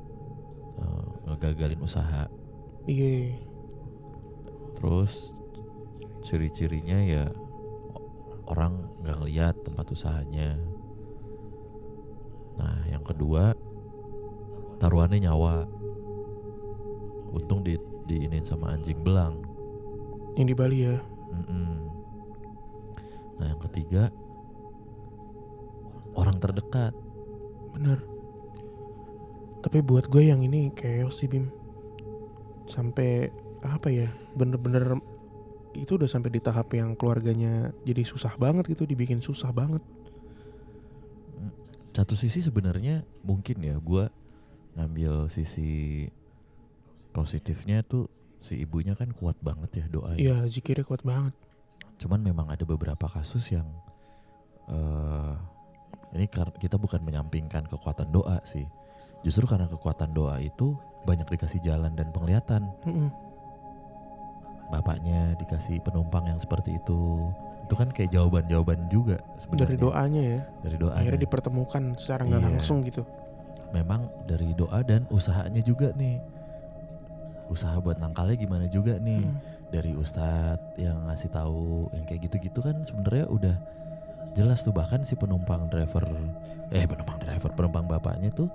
eh, 0.81 1.07
ngegagalin 1.29 1.81
usaha. 1.85 2.27
Iya. 2.89 3.37
Terus 4.81 5.37
ciri-cirinya 6.25 6.99
ya 7.05 7.25
orang 8.49 8.88
nggak 9.03 9.17
ngeliat 9.23 9.55
tempat 9.63 9.87
usahanya. 9.95 10.59
Nah, 12.59 12.83
yang 12.91 13.07
kedua 13.07 13.55
taruhannya 14.83 15.23
nyawa. 15.23 15.67
Untung 17.29 17.61
di 17.63 17.77
diinin 18.09 18.43
sama 18.43 18.73
anjing 18.73 18.99
belang. 19.05 19.45
Yang 20.35 20.47
di 20.51 20.55
Bali 20.57 20.79
ya. 20.81 20.97
Mm-mm. 21.29 21.73
Nah, 23.39 23.47
yang 23.47 23.61
ketiga 23.69 24.11
orang 26.19 26.41
terdekat. 26.43 26.97
Bener. 27.77 28.03
Tapi 29.63 29.79
buat 29.83 30.09
gue 30.11 30.27
yang 30.27 30.43
ini 30.43 30.73
chaos 30.75 31.21
sih 31.21 31.29
Bim. 31.31 31.53
Sampai 32.67 33.31
apa 33.63 33.91
ya? 33.91 34.11
Bener-bener 34.35 34.99
itu 35.77 36.01
udah 36.01 36.09
sampai 36.09 36.33
di 36.33 36.41
tahap 36.41 36.73
yang 36.73 36.97
keluarganya 36.97 37.73
jadi 37.85 38.03
susah 38.07 38.37
banget 38.41 38.69
gitu, 38.73 38.89
dibikin 38.89 39.21
susah 39.21 39.53
banget. 39.53 39.85
Satu 41.93 42.15
sisi 42.15 42.39
sebenarnya 42.39 43.03
mungkin 43.27 43.59
ya 43.59 43.75
gua 43.83 44.07
ngambil 44.79 45.27
sisi 45.27 46.07
positifnya 47.11 47.83
tuh 47.83 48.07
si 48.39 48.63
ibunya 48.63 48.95
kan 48.95 49.11
kuat 49.11 49.35
banget 49.43 49.83
ya 49.83 49.85
doa. 49.91 50.15
Iya, 50.15 50.47
zikirnya 50.47 50.87
kuat 50.87 51.03
banget. 51.03 51.35
Cuman 51.99 52.23
memang 52.23 52.47
ada 52.47 52.63
beberapa 52.63 53.11
kasus 53.11 53.51
yang 53.51 53.67
eh 54.71 55.35
ini 56.15 56.31
kita 56.33 56.79
bukan 56.79 57.03
menyampingkan 57.03 57.67
kekuatan 57.67 58.15
doa 58.15 58.39
sih. 58.47 58.65
Justru 59.27 59.51
karena 59.51 59.67
kekuatan 59.67 60.15
doa 60.15 60.39
itu 60.39 60.79
banyak 61.03 61.27
dikasih 61.27 61.59
jalan 61.67 61.99
dan 61.99 62.15
penglihatan. 62.15 62.71
Mm-mm. 62.87 63.11
Bapaknya 64.69 65.33
dikasih 65.37 65.81
penumpang 65.81 66.25
yang 66.25 66.37
seperti 66.37 66.77
itu. 66.77 67.33
Itu 67.65 67.75
kan 67.75 67.89
kayak 67.89 68.09
jawaban-jawaban 68.11 68.89
juga 68.89 69.17
sebenarnya. 69.37 69.65
Dari 69.65 69.77
doanya 69.79 70.23
ya. 70.25 70.41
Dari 70.61 70.77
doanya. 70.77 70.99
Akhirnya 70.99 71.21
dipertemukan 71.21 71.83
secara 71.97 72.23
nggak 72.25 72.41
Iya. 72.41 72.49
langsung 72.53 72.81
gitu. 72.83 73.03
memang 73.69 74.09
dari 74.25 74.57
doa 74.57 74.81
dan 74.81 75.05
usahanya 75.13 75.61
juga 75.61 75.93
nih 75.93 76.17
usaha 77.49 77.77
buat 77.77 77.97
nangkalnya 77.97 78.37
gimana 78.37 78.65
juga 78.65 78.97
nih 78.97 79.21
Hmm. 79.21 79.37
dari 79.69 79.93
ustadz 79.93 80.73
yang 80.77 81.05
ngasih 81.05 81.29
tahu 81.29 81.85
yang 81.93 82.05
kayak 82.05 82.25
gitu-gitu 82.25 82.61
kan 82.61 82.81
sebenarnya 82.81 83.29
udah 83.29 83.57
jelas 84.33 84.61
tuh 84.61 84.73
bahkan 84.73 85.05
si 85.05 85.17
penumpang 85.17 85.69
driver 85.69 86.01
eh 86.71 86.85
penumpang 86.85 87.21
driver 87.21 87.53
penumpang 87.53 87.85
bapaknya 87.85 88.33
tuh 88.33 88.49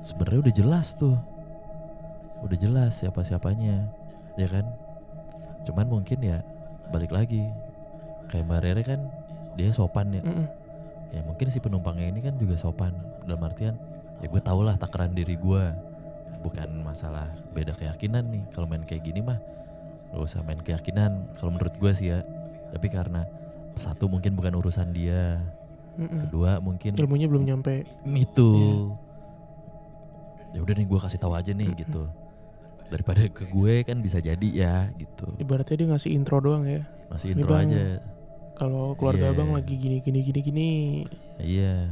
sebenarnya 0.00 0.48
udah 0.48 0.54
jelas 0.56 0.96
tuh 0.96 1.16
udah 2.40 2.56
jelas 2.56 2.96
siapa 2.96 3.20
siapanya 3.20 3.88
ya 4.36 4.48
kan 4.48 4.64
cuman 5.64 5.86
mungkin 5.88 6.18
ya 6.20 6.38
balik 6.92 7.10
lagi. 7.10 7.48
Kayak 8.28 8.44
mbak 8.48 8.60
Rere 8.64 8.82
kan 8.84 9.00
dia 9.54 9.70
sopan 9.70 10.12
ya. 10.12 10.22
Mm-mm. 10.24 10.46
ya 11.14 11.22
mungkin 11.22 11.46
si 11.46 11.62
penumpangnya 11.62 12.10
ini 12.10 12.20
kan 12.24 12.34
juga 12.36 12.56
sopan. 12.56 12.94
Dalam 13.24 13.40
artian 13.44 13.76
ya 14.20 14.26
gue 14.28 14.42
tau 14.42 14.60
lah 14.64 14.76
takaran 14.76 15.12
diri 15.12 15.36
gue 15.38 15.62
bukan 16.44 16.68
masalah 16.84 17.30
beda 17.52 17.72
keyakinan 17.76 18.28
nih. 18.32 18.44
Kalau 18.52 18.68
main 18.68 18.84
kayak 18.84 19.04
gini 19.04 19.20
mah 19.24 19.38
gak 20.12 20.22
usah 20.22 20.40
main 20.44 20.60
keyakinan. 20.60 21.28
Kalau 21.38 21.50
menurut 21.54 21.74
gue 21.76 21.92
sih 21.94 22.12
ya. 22.12 22.20
Tapi 22.72 22.90
karena 22.90 23.24
satu 23.78 24.10
mungkin 24.10 24.34
bukan 24.34 24.54
urusan 24.58 24.90
dia. 24.92 25.40
Mm-mm. 25.94 26.26
kedua 26.26 26.58
mungkin 26.58 26.98
ilmunya 26.98 27.30
belum 27.30 27.46
nyampe. 27.46 27.86
Itu. 28.02 28.50
Ya 30.50 30.58
udah 30.58 30.74
nih 30.74 30.86
gue 30.90 30.98
kasih 30.98 31.22
tahu 31.22 31.38
aja 31.38 31.54
nih 31.54 31.70
Mm-mm. 31.70 31.82
gitu 31.86 32.02
daripada 32.88 33.24
ke 33.26 33.44
gue 33.44 33.74
kan 33.82 33.98
bisa 33.98 34.18
jadi 34.18 34.48
ya 34.50 34.76
gitu 34.94 35.28
ibaratnya 35.36 35.76
dia 35.76 35.88
ngasih 35.90 36.10
intro 36.12 36.38
doang 36.38 36.64
ya 36.64 36.84
masih 37.08 37.32
intro 37.32 37.52
Bang, 37.52 37.68
aja 37.68 37.98
kalau 38.54 38.94
keluarga 38.94 39.28
Iya. 39.28 39.34
abang 39.34 39.50
lagi 39.50 39.74
gini 39.74 39.98
gini 39.98 40.20
gini 40.22 40.40
gini 40.40 40.70
Iya. 41.36 41.90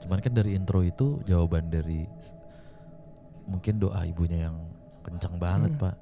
Cuman 0.00 0.18
kan 0.18 0.32
dari 0.32 0.56
intro 0.56 0.80
itu 0.80 1.20
jawaban 1.22 1.68
dari 1.68 2.08
mungkin 3.44 3.76
doa 3.76 4.02
ibunya 4.02 4.48
yang 4.48 4.56
kencang 5.02 5.36
banget, 5.36 5.76
Hmm. 5.76 5.82
Pak. 5.84 5.96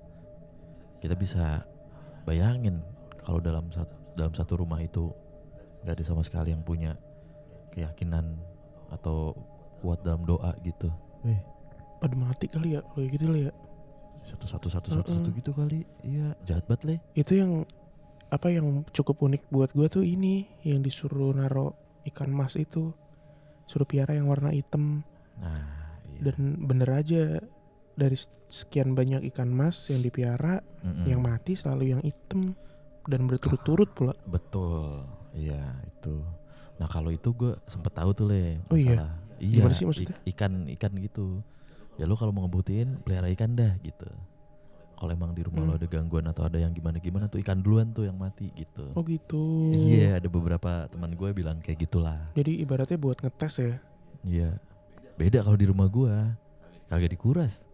Kita 1.00 1.14
bisa 1.16 1.64
bayangin 2.22 2.80
kalau 3.18 3.40
dalam 3.40 3.66
satu 3.68 3.92
dalam 4.14 4.30
satu 4.30 4.52
rumah 4.56 4.78
itu 4.78 5.10
nggak 5.82 5.96
ada 5.96 6.04
sama 6.04 6.22
sekali 6.22 6.52
yang 6.52 6.62
punya 6.62 6.94
keyakinan 7.72 8.36
atau 8.88 9.32
kuat 9.80 10.00
dalam 10.00 10.22
doa 10.22 10.52
gitu. 10.62 10.86
Eh, 11.24 11.40
pada 11.98 12.14
mati 12.14 12.46
kali 12.46 12.76
ya 12.76 12.80
kalau 12.86 13.04
gitu 13.04 13.24
lah 13.26 13.40
ya 13.48 13.52
satu 14.22 14.46
satu 14.46 14.66
satu 14.68 14.88
satu 14.92 15.10
satu 15.10 15.28
gitu 15.32 15.50
kali. 15.50 15.82
Iya, 16.02 16.36
jahat 16.44 16.64
banget 16.64 16.82
le. 16.84 16.96
itu 17.14 17.34
yang 17.34 17.64
apa 18.28 18.46
yang 18.48 18.86
cukup 18.90 19.18
unik 19.20 19.48
buat 19.48 19.70
gua 19.70 19.86
tuh 19.86 20.02
ini 20.02 20.46
yang 20.62 20.80
disuruh 20.80 21.32
naro 21.32 21.74
ikan 22.06 22.30
mas 22.30 22.54
itu 22.54 22.94
suruh 23.66 23.84
piara 23.84 24.14
yang 24.14 24.26
warna 24.26 24.50
hitam 24.50 25.02
Nah, 25.36 25.96
iya. 26.06 26.30
dan 26.30 26.36
bener 26.60 26.90
aja 26.92 27.40
dari 27.92 28.14
sekian 28.46 28.92
banyak 28.92 29.24
ikan 29.28 29.48
mas 29.48 29.88
yang 29.88 29.98
dipiara 29.98 30.60
Mm-mm. 30.80 31.04
yang 31.04 31.18
mati 31.18 31.56
selalu 31.56 31.90
yang 31.90 32.02
hitam 32.02 32.52
dan 33.04 33.24
berturut-turut 33.24 33.88
pula 33.90 34.12
Betul, 34.24 35.02
iya 35.32 35.58
itu. 35.82 36.20
Nah 36.76 36.86
kalau 36.86 37.08
itu 37.08 37.32
gue 37.32 37.56
sempet 37.64 37.92
tahu 37.92 38.10
tuh 38.12 38.26
le 38.26 38.60
Oh 38.68 38.76
iya? 38.76 38.94
masalah. 38.94 39.12
Iya. 39.36 39.54
Gimana 39.58 39.74
sih 39.74 39.86
maksudnya? 39.88 40.16
ikan 40.28 40.52
ikan 40.70 40.92
gitu. 40.96 41.26
Ya 42.00 42.08
lu 42.08 42.16
kalau 42.16 42.32
mau 42.32 42.42
ngebuktiin 42.42 42.96
pelihara 42.98 43.28
ikan 43.30 43.52
dah 43.52 43.76
gitu. 43.78 44.08
Kalau 44.94 45.10
emang 45.10 45.30
di 45.30 45.40
rumah 45.40 45.60
Hmm. 45.60 45.68
lo 45.68 45.76
ada 45.76 45.84
gangguan 45.86 46.24
atau 46.24 46.42
ada 46.42 46.56
yang 46.56 46.72
gimana 46.72 46.96
gimana 46.96 47.24
tuh 47.26 47.36
ikan 47.38 47.56
duluan 47.58 47.88
tuh 47.90 48.04
yang 48.04 48.16
mati 48.16 48.48
gitu. 48.50 48.88
oh 48.90 49.00
gitu 49.02 49.68
Iya 49.70 50.16
ada 50.16 50.26
beberapa 50.26 50.84
teman 50.86 51.08
gue 51.10 51.28
bilang 51.30 51.56
kayak 51.58 51.80
gitulah. 51.82 52.20
jadi 52.30 52.52
ibaratnya 52.58 52.96
buat 52.96 53.16
ngetes 53.16 53.54
ya 53.58 53.74
Iya. 54.22 54.50
Beda 55.14 55.40
kalau 55.40 55.54
di 55.54 55.64
rumah 55.64 55.86
gue 55.86 56.12
kagak 56.86 57.12
dikuras. 57.12 57.64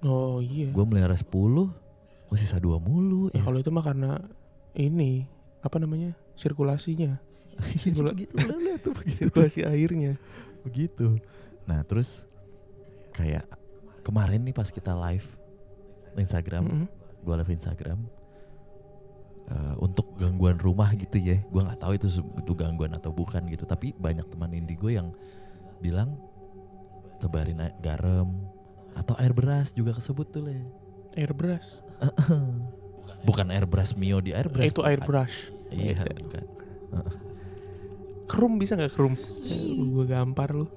oh 0.00 0.38
iya 0.38 0.70
Gue 0.70 0.84
melihara 0.84 1.14
10 1.14 1.26
Kok 2.26 2.34
sisa 2.34 2.58
dua 2.58 2.76
mulu 2.76 3.30
Ya, 3.30 3.38
ya? 3.38 3.42
kalau 3.42 3.58
itu 3.58 3.70
mah 3.70 3.82
karena 3.82 4.18
ini 4.72 5.26
apa 5.60 5.78
namanya 5.78 6.14
sirkulasinya 6.34 7.18
Sirkula- 7.78 8.10
lihat 8.12 8.82
tuh 8.82 8.90
begitu. 8.92 9.22
sirkulasi 9.24 9.62
airnya 9.62 10.18
begitu 10.60 11.22
nah 11.62 11.82
terus 11.82 12.26
kayak 13.16 13.48
kemarin 14.04 14.44
nih 14.44 14.52
pas 14.52 14.68
kita 14.68 14.92
live 14.92 15.24
Instagram 16.20 16.64
Mm-mm. 16.68 16.86
gue 17.24 17.34
live 17.40 17.52
Instagram 17.56 17.98
eh, 19.48 19.74
untuk 19.80 20.14
gangguan 20.20 20.60
rumah 20.60 20.92
gitu 20.92 21.16
ya. 21.16 21.40
Gue 21.48 21.64
nggak 21.64 21.80
tahu 21.80 21.92
itu 21.96 22.08
itu 22.20 22.52
gangguan 22.52 22.92
atau 22.92 23.10
bukan 23.10 23.48
gitu. 23.48 23.64
Tapi 23.64 23.96
banyak 23.96 24.28
teman 24.28 24.52
indigo 24.52 24.92
yang 24.92 25.16
bilang 25.80 26.20
tebarin 27.16 27.64
air 27.64 27.72
garam 27.80 28.28
atau 28.92 29.16
air 29.16 29.32
beras 29.32 29.72
juga 29.72 29.96
kesebut 29.96 30.28
tuh 30.28 30.44
le. 30.44 30.60
Air 31.16 31.32
brush 31.32 31.86
bukan 33.26 33.46
air 33.50 33.64
beras 33.66 33.96
mio 33.96 34.20
di 34.20 34.36
air 34.36 34.46
beras 34.46 34.68
itu 34.68 34.80
air 34.84 35.00
brush. 35.00 35.50
Iya 35.72 36.06
bukan. 36.06 36.44
Krum 38.26 38.58
bisa 38.58 38.74
nggak 38.74 38.92
krum? 38.94 39.14
Gue 39.94 40.04
gampar 40.06 40.54
lu 40.54 40.70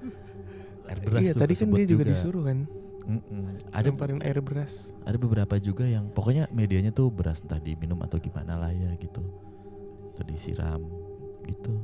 air 0.90 0.98
beras 1.00 1.22
iya 1.22 1.32
tuh 1.32 1.40
tadi 1.46 1.54
kan 1.54 1.68
dia 1.70 1.86
juga, 1.86 2.04
disuruh 2.10 2.42
kan? 2.42 2.58
Mm-mm. 3.10 3.74
ada 3.74 3.90
lemparin 3.90 4.22
air 4.22 4.38
beras. 4.38 4.94
Ada 5.02 5.18
beberapa 5.18 5.58
juga 5.58 5.82
yang 5.82 6.12
pokoknya 6.14 6.46
medianya 6.54 6.94
tuh 6.94 7.10
beras 7.10 7.42
entah 7.42 7.58
diminum 7.58 7.98
atau 8.06 8.22
gimana 8.22 8.54
lah 8.54 8.70
ya 8.70 8.94
gitu. 9.02 9.18
Atau 10.14 10.24
disiram 10.30 10.84
gitu. 11.48 11.74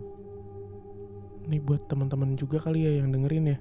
Nih 1.51 1.59
buat 1.62 1.83
teman-teman 1.90 2.38
juga 2.38 2.62
kali 2.62 2.87
ya 2.87 2.92
yang 3.03 3.11
dengerin 3.11 3.55
ya. 3.55 3.59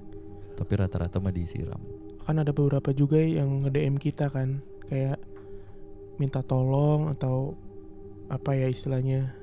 Tapi 0.54 0.72
rata-rata 0.78 1.18
mah 1.18 1.34
disiram. 1.34 1.80
Kan 2.22 2.38
ada 2.38 2.54
beberapa 2.54 2.94
juga 2.94 3.18
yang 3.18 3.66
nge-DM 3.66 3.98
kita 3.98 4.30
kan. 4.30 4.62
Kayak 4.86 5.18
minta 6.22 6.46
tolong 6.46 7.10
atau 7.10 7.58
apa 8.30 8.54
ya 8.54 8.70
istilahnya. 8.70 9.34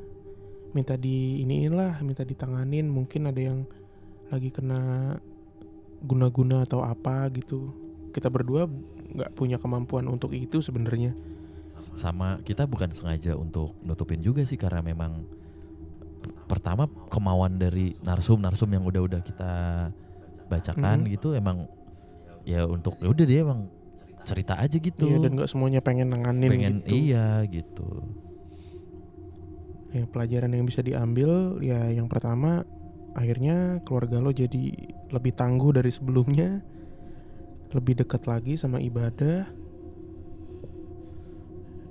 Minta 0.72 0.96
di 0.96 1.44
iniin 1.44 1.76
lah 1.76 2.00
minta 2.00 2.24
ditanganin. 2.24 2.88
Mungkin 2.88 3.28
ada 3.28 3.42
yang 3.42 3.68
lagi 4.32 4.48
kena 4.48 5.16
guna-guna 6.04 6.68
atau 6.68 6.84
apa 6.84 7.32
gitu. 7.32 7.72
Kita 8.12 8.28
berdua 8.28 8.68
nggak 9.14 9.32
punya 9.34 9.58
kemampuan 9.58 10.06
untuk 10.06 10.36
itu 10.36 10.60
sebenarnya. 10.60 11.16
Sama 11.98 12.38
kita 12.44 12.70
bukan 12.70 12.94
sengaja 12.94 13.34
untuk 13.34 13.74
nutupin 13.82 14.22
juga 14.22 14.46
sih 14.46 14.60
karena 14.60 14.84
memang 14.84 15.26
pertama 16.46 16.86
kemauan 17.10 17.58
dari 17.58 17.98
narsum 18.00 18.38
narsum 18.38 18.70
yang 18.70 18.86
udah-udah 18.86 19.22
kita 19.24 19.54
bacakan 20.48 21.04
Mhm. 21.04 21.10
gitu 21.18 21.34
emang 21.34 21.66
ya 22.46 22.68
untuk 22.68 23.00
ya 23.00 23.10
udah 23.10 23.26
dia 23.26 23.42
emang 23.42 23.72
cerita 24.24 24.56
aja 24.56 24.78
gitu. 24.78 25.04
Iya, 25.08 25.18
dan 25.20 25.32
nggak 25.36 25.50
semuanya 25.50 25.82
pengen 25.84 26.12
nanganin 26.14 26.52
pengen 26.52 26.76
gitu. 26.84 26.94
iya 26.96 27.44
gitu. 27.48 27.90
Ya 29.94 30.04
pelajaran 30.10 30.50
yang 30.50 30.66
bisa 30.66 30.82
diambil 30.82 31.60
ya 31.60 31.86
yang 31.92 32.10
pertama 32.10 32.66
akhirnya 33.14 33.82
keluarga 33.86 34.18
lo 34.18 34.34
jadi 34.34 34.74
lebih 35.14 35.34
tangguh 35.38 35.74
dari 35.78 35.90
sebelumnya 35.94 36.66
lebih 37.74 38.06
dekat 38.06 38.30
lagi 38.30 38.54
sama 38.54 38.78
ibadah. 38.78 39.50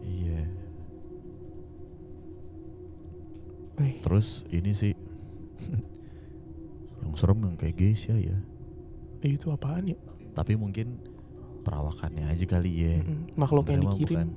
Iya. 0.06 0.42
Eh, 3.82 3.98
terus 4.02 4.46
ini 4.54 4.70
sih 4.74 4.94
yang 7.02 7.14
serem 7.18 7.42
yang 7.42 7.58
kayak 7.58 7.74
Geisha 7.74 8.14
ya. 8.14 8.38
Eh, 9.26 9.34
itu 9.34 9.50
apaan 9.50 9.90
ya? 9.90 9.98
Tapi 10.38 10.54
mungkin 10.54 11.02
perawakannya 11.66 12.30
aja 12.30 12.46
kali 12.46 12.72
ya. 12.78 13.02
Mm-mm, 13.02 13.34
makhluk 13.38 13.66
yang 13.70 13.82
dikirim. 13.90 14.16
bukan. 14.18 14.28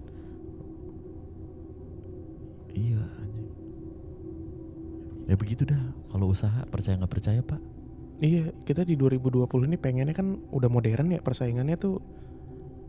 iya. 2.74 3.06
Ya 5.26 5.36
begitu 5.36 5.66
dah. 5.66 5.82
Kalau 6.14 6.30
usaha 6.30 6.66
percaya 6.70 6.98
nggak 7.02 7.14
percaya 7.14 7.42
pak? 7.42 7.62
Iya 8.22 8.56
kita 8.64 8.88
di 8.88 8.96
2020 8.96 9.44
ini 9.68 9.76
pengennya 9.76 10.16
kan 10.16 10.40
udah 10.54 10.70
modern 10.72 11.12
ya 11.12 11.20
persaingannya 11.20 11.76
tuh 11.76 12.00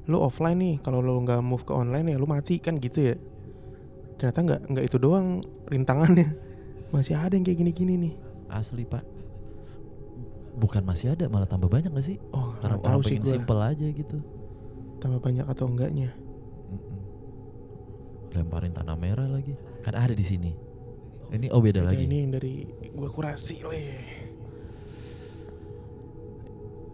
lo 0.07 0.23
offline 0.23 0.59
nih. 0.61 0.77
Kalau 0.85 1.03
lo 1.03 1.19
nggak 1.19 1.41
move 1.43 1.65
ke 1.67 1.73
online 1.75 2.15
ya 2.15 2.17
lo 2.21 2.29
mati 2.29 2.63
kan 2.63 2.79
gitu 2.79 3.13
ya. 3.13 3.17
Ternyata 4.21 4.39
nggak 4.47 4.61
nggak 4.71 4.85
itu 4.87 4.97
doang 5.01 5.43
rintangannya. 5.67 6.29
Masih 6.95 7.19
ada 7.19 7.35
yang 7.35 7.43
kayak 7.43 7.59
gini-gini 7.59 7.95
nih. 7.99 8.15
Asli 8.53 8.87
pak. 8.87 9.03
Bukan 10.57 10.89
masih 10.89 11.13
ada 11.13 11.29
malah 11.29 11.45
tambah 11.45 11.69
banyak 11.69 11.93
gak 11.93 12.07
sih? 12.07 12.17
Oh 12.33 12.57
karena 12.65 12.81
tahu 12.81 13.05
sih 13.05 13.21
gue 13.21 13.29
simple 13.29 13.61
aja 13.61 13.85
gitu. 13.93 14.25
Tambah 15.05 15.21
banyak 15.21 15.45
atau 15.45 15.69
enggaknya? 15.69 16.17
Mm-mm. 16.73 17.01
lemparin 18.33 18.73
tanah 18.73 18.97
merah 18.97 19.29
lagi. 19.29 19.53
Kan 19.85 19.93
ada 19.93 20.17
di 20.17 20.25
sini 20.25 20.66
ini 21.35 21.47
oh 21.51 21.59
beda 21.59 21.83
Beda 21.83 21.91
lagi 21.91 22.05
ini 22.07 22.17
yang 22.23 22.31
dari 22.37 22.55
gua 22.95 23.11
kurasi 23.11 23.63
le 23.67 23.85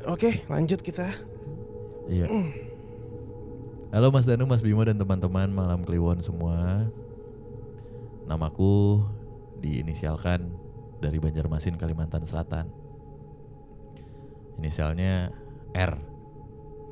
oke 0.09 0.49
lanjut 0.49 0.81
kita 0.81 1.33
Iya. 2.11 2.27
Halo 3.95 4.11
Mas 4.11 4.27
Danu, 4.27 4.49
Mas 4.49 4.65
Bimo 4.65 4.83
dan 4.83 4.99
teman-teman 4.99 5.53
malam 5.53 5.87
Kliwon 5.87 6.19
semua. 6.19 6.89
Namaku 8.27 9.05
diinisialkan 9.63 10.51
dari 10.99 11.23
Banjarmasin, 11.23 11.79
Kalimantan 11.79 12.27
Selatan. 12.27 12.67
Inisialnya 14.59 15.31
R. 15.77 15.93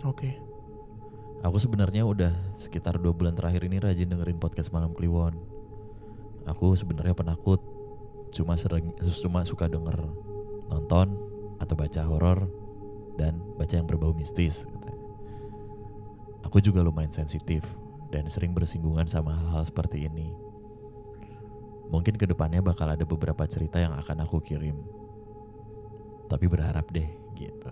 Oke. 0.06 0.38
Aku 1.40 1.56
sebenarnya 1.56 2.04
udah 2.04 2.36
sekitar 2.54 3.00
dua 3.00 3.16
bulan 3.16 3.32
terakhir 3.32 3.64
ini 3.64 3.80
rajin 3.80 4.12
dengerin 4.12 4.36
podcast 4.36 4.70
Malam 4.70 4.92
Kliwon. 4.92 5.49
Aku 6.48 6.72
sebenarnya 6.76 7.12
penakut, 7.12 7.60
cuma 8.32 8.56
sering 8.56 8.94
cuma 9.20 9.44
suka 9.44 9.66
denger 9.66 9.98
nonton 10.70 11.18
atau 11.60 11.74
baca 11.76 12.02
horor 12.06 12.48
dan 13.18 13.36
baca 13.58 13.74
yang 13.76 13.84
berbau 13.84 14.14
mistis. 14.16 14.64
Aku 16.46 16.58
juga 16.58 16.80
lumayan 16.82 17.12
sensitif 17.12 17.62
dan 18.10 18.26
sering 18.26 18.50
bersinggungan 18.56 19.06
sama 19.06 19.36
hal-hal 19.36 19.62
seperti 19.62 20.08
ini. 20.08 20.34
Mungkin 21.90 22.14
ke 22.14 22.26
depannya 22.26 22.62
bakal 22.62 22.86
ada 22.86 23.02
beberapa 23.02 23.42
cerita 23.50 23.82
yang 23.82 23.94
akan 23.98 24.22
aku 24.22 24.38
kirim. 24.42 24.78
Tapi 26.30 26.46
berharap 26.46 26.86
deh 26.94 27.06
gitu. 27.34 27.70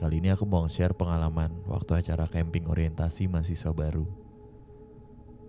Kali 0.00 0.20
ini 0.20 0.32
aku 0.32 0.48
mau 0.48 0.64
share 0.68 0.96
pengalaman 0.96 1.60
waktu 1.68 2.04
acara 2.04 2.24
camping 2.28 2.68
orientasi 2.68 3.28
mahasiswa 3.28 3.72
baru. 3.72 4.19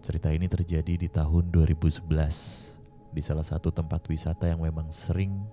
Cerita 0.01 0.33
ini 0.33 0.49
terjadi 0.49 0.97
di 0.97 1.05
tahun 1.05 1.53
2011 1.53 2.09
di 3.13 3.21
salah 3.21 3.45
satu 3.45 3.69
tempat 3.69 4.01
wisata 4.09 4.49
yang 4.49 4.65
memang 4.65 4.89
sering 4.89 5.45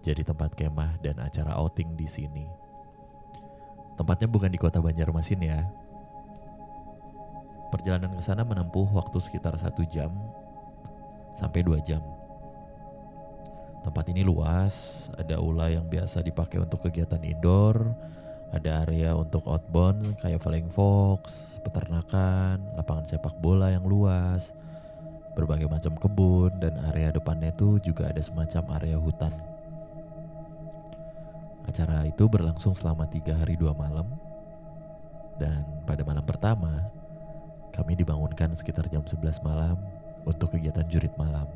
jadi 0.00 0.24
tempat 0.24 0.56
kemah 0.56 0.96
dan 1.04 1.20
acara 1.20 1.52
outing 1.60 1.92
di 1.92 2.08
sini. 2.08 2.48
Tempatnya 4.00 4.32
bukan 4.32 4.48
di 4.48 4.56
kota 4.56 4.80
Banjarmasin 4.80 5.44
ya. 5.44 5.68
Perjalanan 7.68 8.16
ke 8.16 8.24
sana 8.24 8.48
menempuh 8.48 8.88
waktu 8.96 9.20
sekitar 9.20 9.60
satu 9.60 9.84
jam 9.84 10.08
sampai 11.36 11.60
dua 11.60 11.76
jam. 11.84 12.00
Tempat 13.84 14.08
ini 14.08 14.24
luas, 14.24 15.04
ada 15.20 15.36
aula 15.36 15.68
yang 15.68 15.84
biasa 15.84 16.24
dipakai 16.24 16.64
untuk 16.64 16.88
kegiatan 16.88 17.20
indoor, 17.20 17.92
ada 18.52 18.84
area 18.84 19.16
untuk 19.16 19.48
outbound 19.48 20.20
kayak 20.20 20.44
flying 20.44 20.68
fox, 20.68 21.56
peternakan, 21.64 22.60
lapangan 22.76 23.08
sepak 23.08 23.32
bola 23.40 23.72
yang 23.72 23.88
luas, 23.88 24.52
berbagai 25.32 25.66
macam 25.66 25.96
kebun, 25.96 26.52
dan 26.60 26.76
area 26.92 27.08
depannya 27.08 27.48
itu 27.48 27.80
juga 27.80 28.12
ada 28.12 28.20
semacam 28.20 28.76
area 28.76 29.00
hutan. 29.00 29.32
Acara 31.64 32.04
itu 32.04 32.28
berlangsung 32.28 32.76
selama 32.76 33.08
tiga 33.08 33.32
hari 33.40 33.56
dua 33.56 33.72
malam, 33.72 34.04
dan 35.40 35.64
pada 35.88 36.04
malam 36.04 36.22
pertama 36.22 36.84
kami 37.72 37.96
dibangunkan 37.96 38.52
sekitar 38.52 38.84
jam 38.92 39.00
11 39.00 39.40
malam 39.40 39.80
untuk 40.28 40.52
kegiatan 40.52 40.84
jurit 40.92 41.10
malam. 41.16 41.48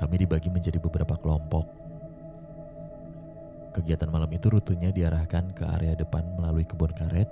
Kami 0.00 0.16
dibagi 0.16 0.48
menjadi 0.48 0.80
beberapa 0.80 1.12
kelompok. 1.20 1.68
Kegiatan 3.70 4.10
malam 4.10 4.30
itu 4.34 4.50
rutenya 4.50 4.90
diarahkan 4.90 5.54
ke 5.54 5.62
area 5.62 5.94
depan 5.94 6.26
melalui 6.34 6.66
kebun 6.66 6.90
karet 6.90 7.30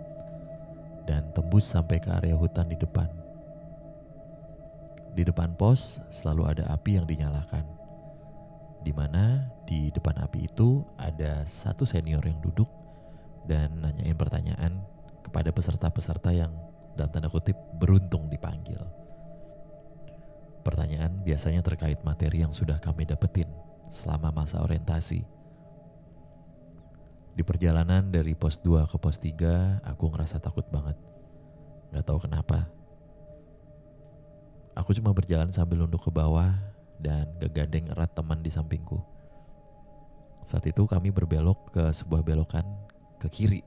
dan 1.03 1.27
tembus 1.35 1.67
sampai 1.67 1.99
ke 1.99 2.13
area 2.15 2.39
hutan 2.39 2.71
di 2.71 2.79
depan. 2.79 3.11
Di 5.19 5.27
depan 5.27 5.59
pos 5.59 5.99
selalu 6.15 6.47
ada 6.47 6.65
api 6.71 6.95
yang 6.95 7.11
dinyalakan. 7.11 7.67
Di 8.87 8.95
mana 8.95 9.51
di 9.67 9.91
depan 9.91 10.15
api 10.23 10.47
itu 10.47 10.87
ada 10.95 11.43
satu 11.43 11.83
senior 11.83 12.23
yang 12.23 12.39
duduk 12.39 12.71
dan 13.51 13.83
nanyain 13.83 14.15
pertanyaan 14.15 14.79
kepada 15.27 15.51
peserta-peserta 15.51 16.31
yang 16.31 16.55
dalam 16.95 17.11
tanda 17.11 17.27
kutip 17.27 17.59
beruntung 17.83 18.31
dipanggil. 18.31 18.79
Pertanyaan 20.63 21.25
biasanya 21.27 21.67
terkait 21.67 21.99
materi 22.07 22.47
yang 22.47 22.55
sudah 22.55 22.79
kami 22.79 23.09
dapetin 23.09 23.51
selama 23.91 24.31
masa 24.31 24.63
orientasi. 24.63 25.38
Di 27.39 27.47
perjalanan 27.47 28.11
dari 28.11 28.35
pos 28.35 28.59
2 28.59 28.91
ke 28.91 28.99
pos 28.99 29.23
3, 29.23 29.87
aku 29.87 30.11
ngerasa 30.11 30.43
takut 30.43 30.67
banget. 30.75 30.99
Gak 31.95 32.03
tahu 32.03 32.27
kenapa. 32.27 32.67
Aku 34.75 34.91
cuma 34.99 35.15
berjalan 35.15 35.47
sambil 35.55 35.79
nunduk 35.79 36.03
ke 36.03 36.11
bawah 36.11 36.51
dan 36.99 37.31
gegandeng 37.39 37.95
erat 37.95 38.11
teman 38.11 38.43
di 38.43 38.51
sampingku. 38.51 38.99
Saat 40.51 40.67
itu 40.67 40.83
kami 40.91 41.15
berbelok 41.15 41.71
ke 41.71 41.95
sebuah 41.95 42.27
belokan 42.27 42.67
ke 43.23 43.31
kiri. 43.31 43.63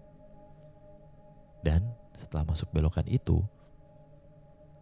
Dan 1.63 1.95
setelah 2.11 2.43
masuk 2.43 2.75
belokan 2.75 3.07
itu, 3.07 3.39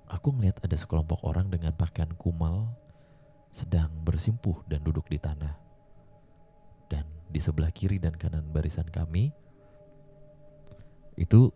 aku 0.09 0.33
ngeliat 0.33 0.65
ada 0.65 0.73
sekelompok 0.73 1.21
orang 1.29 1.45
dengan 1.53 1.77
pakaian 1.77 2.09
kumal 2.17 2.73
sedang 3.53 3.93
bersimpuh 4.01 4.65
dan 4.65 4.81
duduk 4.81 5.05
di 5.13 5.21
tanah. 5.21 5.68
Di 7.29 7.37
sebelah 7.37 7.69
kiri 7.69 8.01
dan 8.01 8.17
kanan 8.17 8.49
barisan 8.49 8.89
kami, 8.89 9.29
itu 11.13 11.53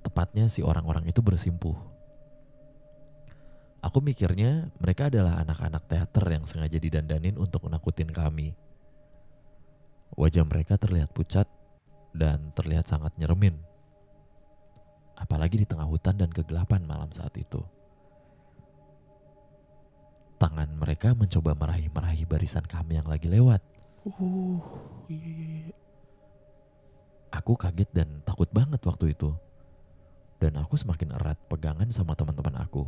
tepatnya 0.00 0.48
si 0.48 0.64
orang-orang 0.64 1.04
itu 1.08 1.20
bersimpuh. 1.20 1.76
Aku 3.84 4.00
mikirnya 4.00 4.72
mereka 4.80 5.12
adalah 5.12 5.44
anak-anak 5.44 5.84
teater 5.84 6.24
yang 6.32 6.48
sengaja 6.48 6.80
didandanin 6.80 7.36
untuk 7.36 7.68
menakutin 7.68 8.08
kami. 8.08 8.56
Wajah 10.16 10.48
mereka 10.48 10.80
terlihat 10.80 11.12
pucat 11.12 11.44
dan 12.16 12.48
terlihat 12.56 12.88
sangat 12.88 13.12
nyeremin 13.20 13.60
apalagi 15.18 15.62
di 15.62 15.66
tengah 15.66 15.86
hutan 15.86 16.18
dan 16.18 16.30
kegelapan 16.30 16.82
malam 16.84 17.10
saat 17.14 17.34
itu. 17.38 17.62
Tangan 20.38 20.68
mereka 20.76 21.14
mencoba 21.14 21.54
meraih-meraih 21.54 22.26
barisan 22.26 22.66
kami 22.66 22.98
yang 23.00 23.08
lagi 23.08 23.30
lewat. 23.30 23.62
Uh, 24.04 24.60
iya, 25.08 25.16
iya, 25.16 25.46
iya. 25.64 25.76
Aku 27.32 27.56
kaget 27.56 27.88
dan 27.96 28.20
takut 28.20 28.46
banget 28.52 28.78
waktu 28.84 29.16
itu. 29.16 29.32
Dan 30.36 30.60
aku 30.60 30.76
semakin 30.76 31.16
erat 31.16 31.40
pegangan 31.48 31.88
sama 31.88 32.12
teman-teman 32.12 32.60
aku. 32.60 32.84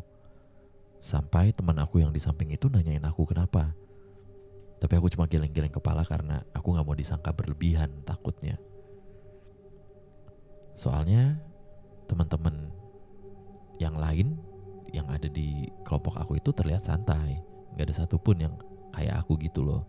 Sampai 1.00 1.56
teman 1.56 1.80
aku 1.80 2.04
yang 2.04 2.12
di 2.12 2.20
samping 2.20 2.52
itu 2.52 2.68
nanyain 2.68 3.02
aku 3.08 3.24
kenapa. 3.24 3.72
Tapi 4.76 4.92
aku 4.92 5.08
cuma 5.08 5.24
geleng-geleng 5.24 5.72
kepala 5.72 6.04
karena 6.04 6.44
aku 6.52 6.76
gak 6.76 6.84
mau 6.84 6.92
disangka 6.92 7.32
berlebihan 7.32 8.04
takutnya. 8.04 8.60
Soalnya 10.76 11.40
teman-teman 12.04 12.68
yang 13.80 13.96
lain 13.96 14.36
yang 14.92 15.08
ada 15.08 15.26
di 15.26 15.68
kelompok 15.82 16.20
aku 16.20 16.38
itu 16.38 16.52
terlihat 16.54 16.86
santai 16.86 17.40
nggak 17.74 17.92
ada 17.92 17.94
satupun 18.04 18.36
yang 18.40 18.54
kayak 18.94 19.20
aku 19.20 19.36
gitu 19.42 19.60
loh 19.66 19.84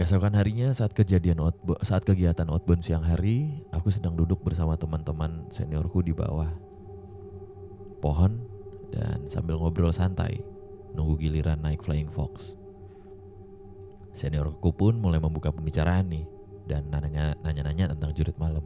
keesokan 0.00 0.32
harinya 0.32 0.72
saat 0.72 0.96
kejadian 0.96 1.44
outbo- 1.44 1.76
saat 1.84 2.08
kegiatan 2.08 2.48
outbound 2.48 2.80
siang 2.80 3.04
hari 3.04 3.60
aku 3.68 3.92
sedang 3.92 4.16
duduk 4.16 4.40
bersama 4.40 4.72
teman-teman 4.72 5.44
seniorku 5.52 6.00
di 6.00 6.16
bawah 6.16 6.48
pohon 8.00 8.40
dan 8.88 9.28
sambil 9.28 9.60
ngobrol 9.60 9.92
santai 9.92 10.40
nunggu 10.96 11.20
giliran 11.20 11.60
naik 11.60 11.84
flying 11.84 12.08
fox 12.08 12.56
seniorku 14.16 14.72
pun 14.72 14.96
mulai 14.96 15.20
membuka 15.20 15.52
pembicaraan 15.52 16.08
nih 16.08 16.24
dan 16.64 16.88
nanya- 16.88 17.36
nanya-nanya 17.44 17.92
tentang 17.92 18.16
jurit 18.16 18.40
malam 18.40 18.64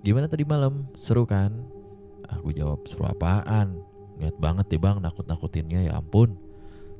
Gimana 0.00 0.32
tadi 0.32 0.48
malam? 0.48 0.88
Seru 0.96 1.28
kan? 1.28 1.52
Aku 2.24 2.56
jawab 2.56 2.88
seru 2.88 3.04
apaan? 3.04 3.84
Niat 4.16 4.32
banget 4.40 4.72
deh 4.72 4.80
bang 4.80 4.96
nakut-nakutinnya 4.96 5.92
ya 5.92 6.00
ampun. 6.00 6.40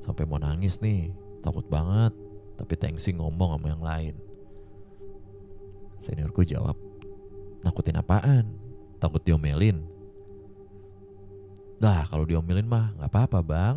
Sampai 0.05 0.29
mau 0.29 0.37
nangis 0.37 0.85
nih. 0.85 1.09
Takut 1.41 1.65
banget. 1.65 2.13
Tapi 2.61 2.77
thanksin 2.77 3.17
ngomong 3.17 3.57
sama 3.57 3.67
yang 3.73 3.81
lain. 3.81 4.15
Seniorku 5.97 6.45
jawab. 6.45 6.77
Nakutin 7.65 7.97
apaan? 7.97 8.53
Takut 9.01 9.25
diomelin? 9.25 9.81
Dah 11.81 12.05
kalau 12.13 12.29
diomelin 12.29 12.69
mah 12.69 12.93
nggak 13.01 13.09
apa-apa 13.09 13.41
bang. 13.41 13.77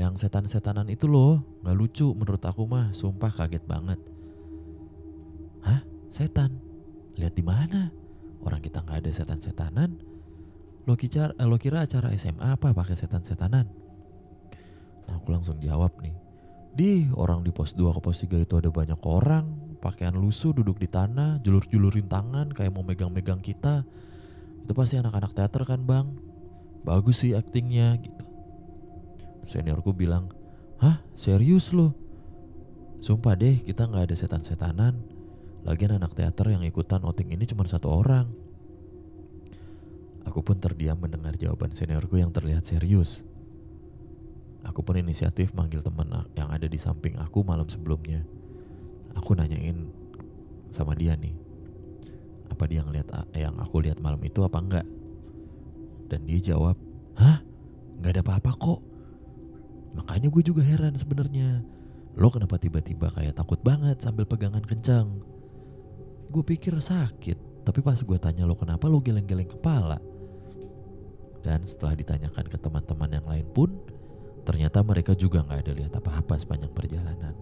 Yang 0.00 0.24
setan-setanan 0.24 0.88
itu 0.88 1.04
loh 1.04 1.44
nggak 1.60 1.76
lucu 1.76 2.08
menurut 2.16 2.40
aku 2.40 2.64
mah. 2.64 2.96
Sumpah 2.96 3.28
kaget 3.28 3.64
banget. 3.68 4.00
Hah? 5.60 5.84
Setan? 6.08 6.56
Lihat 7.20 7.36
di 7.36 7.44
mana? 7.44 7.92
Orang 8.40 8.64
kita 8.64 8.80
nggak 8.80 9.04
ada 9.04 9.10
setan-setanan. 9.12 10.00
Lo 10.88 10.96
kira, 10.96 11.36
lo 11.44 11.60
kira 11.60 11.84
acara 11.84 12.16
SMA 12.16 12.56
apa 12.56 12.72
pakai 12.72 12.96
setan-setanan? 12.96 13.68
Nah 15.04 15.14
aku 15.20 15.28
langsung 15.28 15.60
jawab 15.60 15.92
nih. 16.00 16.29
Di 16.70 17.10
orang 17.18 17.42
di 17.42 17.50
pos 17.50 17.74
2 17.74 17.96
ke 17.96 18.00
pos 18.00 18.22
3 18.22 18.46
itu 18.46 18.54
ada 18.54 18.70
banyak 18.70 19.00
orang. 19.02 19.76
Pakaian 19.80 20.14
lusuh 20.14 20.52
duduk 20.52 20.76
di 20.76 20.86
tanah, 20.86 21.40
julur-julurin 21.40 22.06
tangan 22.06 22.52
kayak 22.52 22.70
mau 22.70 22.84
megang-megang 22.84 23.40
kita. 23.40 23.82
Itu 24.62 24.72
pasti 24.76 25.00
anak-anak 25.00 25.32
teater 25.32 25.64
kan 25.66 25.82
bang? 25.82 26.06
Bagus 26.84 27.24
sih 27.24 27.32
aktingnya 27.34 27.96
gitu. 27.98 28.24
Seniorku 29.42 29.96
bilang, 29.96 30.30
Hah 30.80 31.00
serius 31.16 31.72
lo? 31.72 31.96
Sumpah 33.00 33.36
deh 33.36 33.64
kita 33.64 33.88
nggak 33.88 34.12
ada 34.12 34.16
setan-setanan. 34.16 35.00
Lagian 35.64 35.96
anak 35.96 36.16
teater 36.16 36.52
yang 36.52 36.64
ikutan 36.64 37.00
outing 37.04 37.32
ini 37.32 37.44
cuma 37.48 37.64
satu 37.64 37.88
orang. 37.92 38.28
Aku 40.28 40.44
pun 40.44 40.60
terdiam 40.60 41.00
mendengar 41.00 41.36
jawaban 41.36 41.72
seniorku 41.72 42.20
yang 42.20 42.32
terlihat 42.32 42.64
serius. 42.64 43.24
Aku 44.68 44.84
pun 44.84 45.00
inisiatif 45.00 45.56
manggil 45.56 45.80
teman 45.80 46.08
yang 46.36 46.52
ada 46.52 46.68
di 46.68 46.76
samping 46.76 47.16
aku 47.16 47.44
malam 47.44 47.66
sebelumnya. 47.66 48.24
aku 49.10 49.34
nanyain 49.34 49.90
sama 50.70 50.94
dia 50.94 51.18
nih 51.18 51.34
apa 52.60 52.68
dia 52.70 52.84
ngeliat 52.86 53.10
yang 53.34 53.58
aku 53.58 53.82
lihat 53.82 53.98
malam 54.04 54.20
itu 54.20 54.44
apa 54.44 54.60
enggak? 54.60 54.86
Dan 56.12 56.28
dia 56.28 56.52
jawab 56.52 56.76
hah? 57.16 57.40
Nggak 57.98 58.12
ada 58.14 58.22
apa-apa 58.26 58.52
kok. 58.54 58.80
Makanya 59.96 60.28
gue 60.28 60.42
juga 60.44 60.60
heran 60.60 60.92
sebenarnya. 60.92 61.64
Lo 62.20 62.28
kenapa 62.28 62.60
tiba-tiba 62.60 63.08
kayak 63.16 63.38
takut 63.38 63.58
banget 63.64 63.98
sambil 64.04 64.28
pegangan 64.28 64.60
kencang? 64.60 65.24
Gue 66.28 66.44
pikir 66.44 66.76
sakit 66.76 67.64
tapi 67.64 67.80
pas 67.84 67.96
gue 67.96 68.18
tanya 68.18 68.44
lo 68.48 68.56
kenapa 68.56 68.88
lo 68.88 69.00
geleng-geleng 69.00 69.48
kepala. 69.48 69.96
Dan 71.40 71.64
setelah 71.64 71.96
ditanyakan 71.96 72.44
ke 72.44 72.60
teman-teman 72.60 73.10
yang 73.16 73.24
lain 73.24 73.46
pun 73.56 73.70
ternyata 74.42 74.82
mereka 74.82 75.12
juga 75.14 75.44
nggak 75.44 75.60
ada 75.66 75.72
lihat 75.76 75.92
apa-apa 75.96 76.34
sepanjang 76.40 76.72
perjalanan 76.72 77.34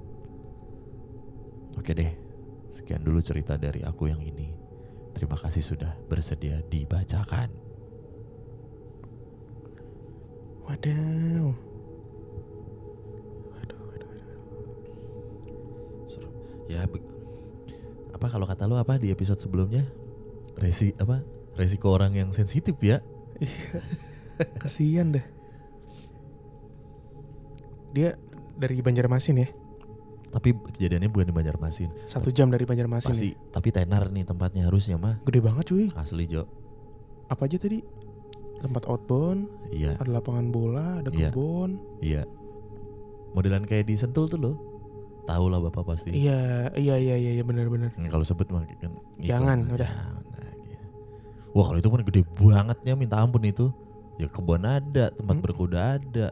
oke 1.79 1.91
deh 1.95 2.13
sekian 2.69 3.01
dulu 3.01 3.23
cerita 3.25 3.57
dari 3.57 3.83
aku 3.83 4.11
yang 4.11 4.21
ini 4.23 4.59
terima 5.19 5.35
kasih 5.35 5.67
sudah 5.67 5.99
bersedia 6.07 6.63
dibacakan. 6.71 7.51
Seru. 16.07 16.31
Ya, 16.71 16.87
apa 18.15 18.27
kalau 18.31 18.47
kata 18.47 18.71
lo 18.71 18.79
apa 18.79 18.95
di 19.01 19.11
episode 19.11 19.43
sebelumnya? 19.43 19.83
Resi 20.55 20.95
apa? 21.03 21.25
Resiko 21.59 21.91
orang 21.91 22.15
yang 22.15 22.31
sensitif 22.31 22.79
ya? 22.79 23.03
Iya. 23.43 23.83
Kasihan 24.63 25.11
deh. 25.11 25.38
Dia 27.99 28.15
dari 28.55 28.79
Banjarmasin 28.79 29.43
ya. 29.43 29.49
Tapi 30.29 30.55
kejadiannya 30.55 31.11
bukan 31.11 31.27
di 31.27 31.35
Banjarmasin. 31.35 31.91
Satu 32.07 32.31
jam 32.31 32.47
dari 32.47 32.63
Banjarmasin. 32.63 33.11
Pasti, 33.11 33.35
ya. 33.35 33.39
tapi 33.51 33.75
tenar 33.75 34.07
nih 34.07 34.23
tempatnya 34.23 34.71
harusnya 34.71 34.95
mah. 34.95 35.19
Gede 35.27 35.41
banget 35.43 35.65
cuy. 35.67 35.87
Asli 35.99 36.31
Jo. 36.31 36.47
Apa 37.27 37.51
aja 37.51 37.59
tadi? 37.59 37.83
Tempat 38.59 38.87
outbound, 38.87 39.47
Iya, 39.71 39.95
ada 39.99 40.11
lapangan 40.11 40.51
bola, 40.51 40.99
ada 40.99 41.11
Iya. 41.11 41.31
kebun. 41.31 41.79
iya. 41.99 42.23
Modelan 43.31 43.63
kayak 43.63 43.87
di 43.87 43.95
Sentul 43.95 44.27
tuh 44.27 44.39
lo. 44.39 44.53
Tahu 45.27 45.45
lah 45.47 45.61
bapak 45.61 45.85
pasti. 45.87 46.11
Iya, 46.11 46.73
iya, 46.75 46.97
iya, 46.97 47.15
iya, 47.15 47.31
iya 47.39 47.45
benar-benar. 47.45 47.93
Hmm, 47.95 48.09
kalau 48.09 48.25
sebut 48.25 48.49
mah 48.49 48.65
kan. 48.65 48.75
iklan. 48.75 48.95
Jangan, 49.21 49.59
udah. 49.71 49.91
Jangan 49.91 50.13
lagi. 50.17 50.75
Wah 51.53 51.65
kalau 51.69 51.79
itu 51.79 51.89
kan 51.89 52.01
gede 52.03 52.21
bangetnya 52.35 52.95
minta 52.95 53.17
ampun 53.21 53.45
itu. 53.45 53.67
Ya 54.19 54.27
kebun 54.27 54.65
ada, 54.65 55.15
tempat 55.15 55.35
Hmm. 55.39 55.45
berkuda 55.45 55.81
ada, 56.01 56.27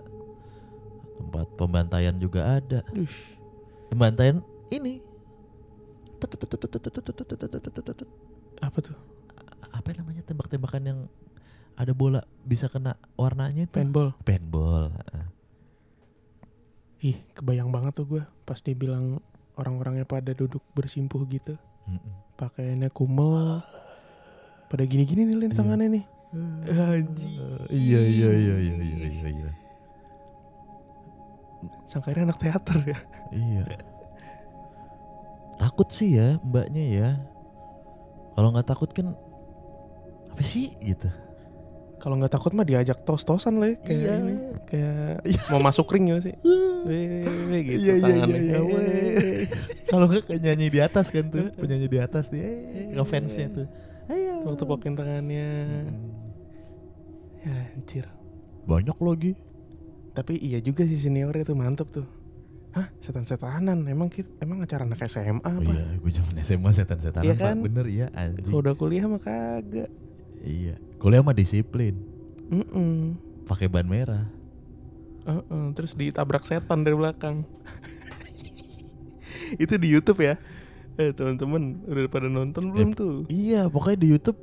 tempat 1.16 1.46
pembantaian 1.56 2.14
juga 2.16 2.60
ada. 2.60 2.80
Ush. 2.92 3.36
Pembantaian 3.88 4.40
ini 4.68 5.00
Apa 8.60 8.78
tuh? 8.80 8.96
apa 9.68 9.92
namanya 9.92 10.24
tembak-tembakan 10.24 10.82
yang 10.82 11.00
ada 11.76 11.92
bola 11.92 12.24
bisa 12.40 12.66
kena 12.66 12.96
warnanya 13.14 13.68
itu 13.68 13.76
Paintball. 13.76 14.16
paintball. 14.24 14.88
Ih, 16.98 17.20
kebayang 17.36 17.68
banget 17.68 17.92
tuh 17.92 18.08
gue 18.08 18.22
pas 18.42 18.56
dia 18.56 18.72
bilang 18.72 19.20
orang-orangnya 19.54 20.08
pada 20.08 20.32
duduk 20.32 20.64
bersimpuh 20.72 21.20
gitu. 21.28 21.60
Mm-mm. 21.84 22.12
Pakaiannya 22.34 22.88
kumel. 22.88 23.60
Pada 24.66 24.82
gini-gini 24.82 25.28
nih 25.28 25.36
Lin, 25.36 25.50
Iya. 25.52 25.58
tangannya 25.60 25.88
nih. 25.92 26.04
Anjing. 26.66 27.32
iya 27.70 28.00
iya 28.02 28.28
iya 28.28 28.54
iya 28.58 28.74
iya 28.82 29.28
iya 29.30 29.45
iya 31.86 31.88
Sangkanya 31.88 32.20
anak 32.24 32.38
teater 32.38 32.76
ya. 32.84 32.98
iya 33.30 33.64
takut 35.56 35.88
sih 35.88 36.14
ya 36.14 36.36
mbaknya 36.42 36.84
ya 36.84 37.10
kalau 38.34 38.50
nggak 38.50 38.66
takut 38.66 38.90
kan 38.90 39.14
apa 40.28 40.42
sih 40.42 40.74
gitu 40.78 41.08
Kalau 41.96 42.12
nggak 42.14 42.28
takut 42.28 42.52
mah 42.52 42.62
diajak 42.62 43.02
tos-tosan 43.02 43.56
lah 43.56 43.72
ya. 43.72 43.76
Kayak 43.80 43.96
Iya. 43.98 44.14
ini. 44.20 44.34
Kayak 44.68 45.14
Iya. 45.24 45.40
mau 45.48 45.60
masuk 45.64 45.88
ring 45.90 46.06
ya 46.06 46.20
sih. 46.20 46.34
Weh, 46.86 47.24
gitu 47.64 47.80
Iya, 47.82 47.94
iya, 47.96 48.04
tangannya. 48.04 48.36
iya, 48.36 48.52
iya, 48.52 48.58
Weh. 48.60 49.42
kalau 49.88 50.04
nggak 50.06 50.22
kayak 50.28 50.40
nyanyi 50.44 50.66
di 50.68 50.78
atas 50.78 51.08
kan 51.08 51.24
tuh 51.26 51.48
penyanyi 51.58 51.88
di 51.88 51.98
atas 51.98 52.28
dia 52.28 52.44
eh, 52.44 52.92
ngefansnya 52.92 53.46
tuh 53.48 53.66
ayo 54.06 54.44
Waktu 54.44 54.62
pokin 54.62 54.92
tangannya. 54.92 55.48
Mm. 55.88 56.12
Ya 57.42 57.54
anjir. 57.72 58.06
banyak 58.68 58.96
lagi 59.00 59.32
Tapi 60.16 60.40
iya 60.40 60.58
juga 60.58 60.82
sih 60.82 60.96
seniornya 60.96 61.44
tuh 61.44 61.54
mantep 61.54 61.92
tuh. 61.92 62.08
Hah, 62.72 62.88
setan-setanan. 62.98 63.84
Emang 63.84 64.08
kita, 64.08 64.28
emang 64.38 64.60
acara 64.60 64.84
anak 64.84 65.00
SMA 65.04 65.40
apa? 65.40 65.60
Iya, 65.62 65.96
gue 65.96 66.10
zaman 66.10 66.34
SMA 66.40 66.70
setan-setanan 66.72 67.24
Iya 67.24 67.34
Pak. 67.34 67.44
kan? 67.46 67.56
Bener 67.60 67.86
ya 67.86 68.06
anjing. 68.10 68.44
Kalau 68.46 68.60
udah 68.60 68.74
kuliah 68.74 69.04
mah 69.04 69.16
kagak. 69.18 69.88
Iya. 70.40 70.76
Kuliah 70.96 71.20
mah 71.20 71.32
disiplin. 71.32 71.96
Mm 72.46 73.16
Pakai 73.44 73.66
ban 73.66 73.84
merah. 73.84 74.24
Terus 75.72 75.92
ditabrak 75.92 76.42
setan 76.42 76.80
dari 76.80 76.94
belakang. 76.94 77.44
Itu 79.62 79.76
di 79.76 79.88
YouTube 79.88 80.22
ya. 80.22 80.34
Eh 80.96 81.12
teman-teman 81.12 81.84
udah 81.84 82.08
pada 82.08 82.26
nonton 82.26 82.72
belum 82.72 82.90
Eh, 82.90 82.96
tuh? 82.96 83.14
Iya, 83.28 83.68
pokoknya 83.68 83.98
di 84.00 84.08
YouTube 84.10 84.38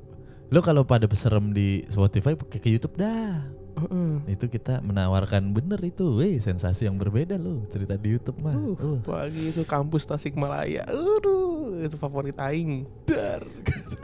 lo 0.49 0.61
kalau 0.61 0.85
pada 0.85 1.09
serem 1.11 1.49
di 1.49 1.81
Spotify 1.87 2.33
pakai 2.33 2.59
ke 2.59 2.69
YouTube 2.69 2.93
dah. 2.95 3.41
Heeh. 3.73 4.37
Itu 4.37 4.45
kita 4.47 4.79
menawarkan 4.79 5.49
bener 5.49 5.81
itu, 5.81 6.13
weh 6.13 6.37
sensasi 6.37 6.85
yang 6.85 6.95
berbeda 6.95 7.35
lo 7.35 7.65
cerita 7.67 7.97
di 7.97 8.13
YouTube 8.13 8.37
mah. 8.39 8.53
Uh, 8.53 8.77
Uh. 8.77 8.97
pagi 9.01 9.49
itu 9.49 9.65
kampus 9.65 10.05
Tasikmalaya. 10.05 10.85
Aduh, 10.85 11.81
itu 11.81 11.97
favorit 11.97 12.37
aing. 12.37 12.85
Dar. 13.09 13.41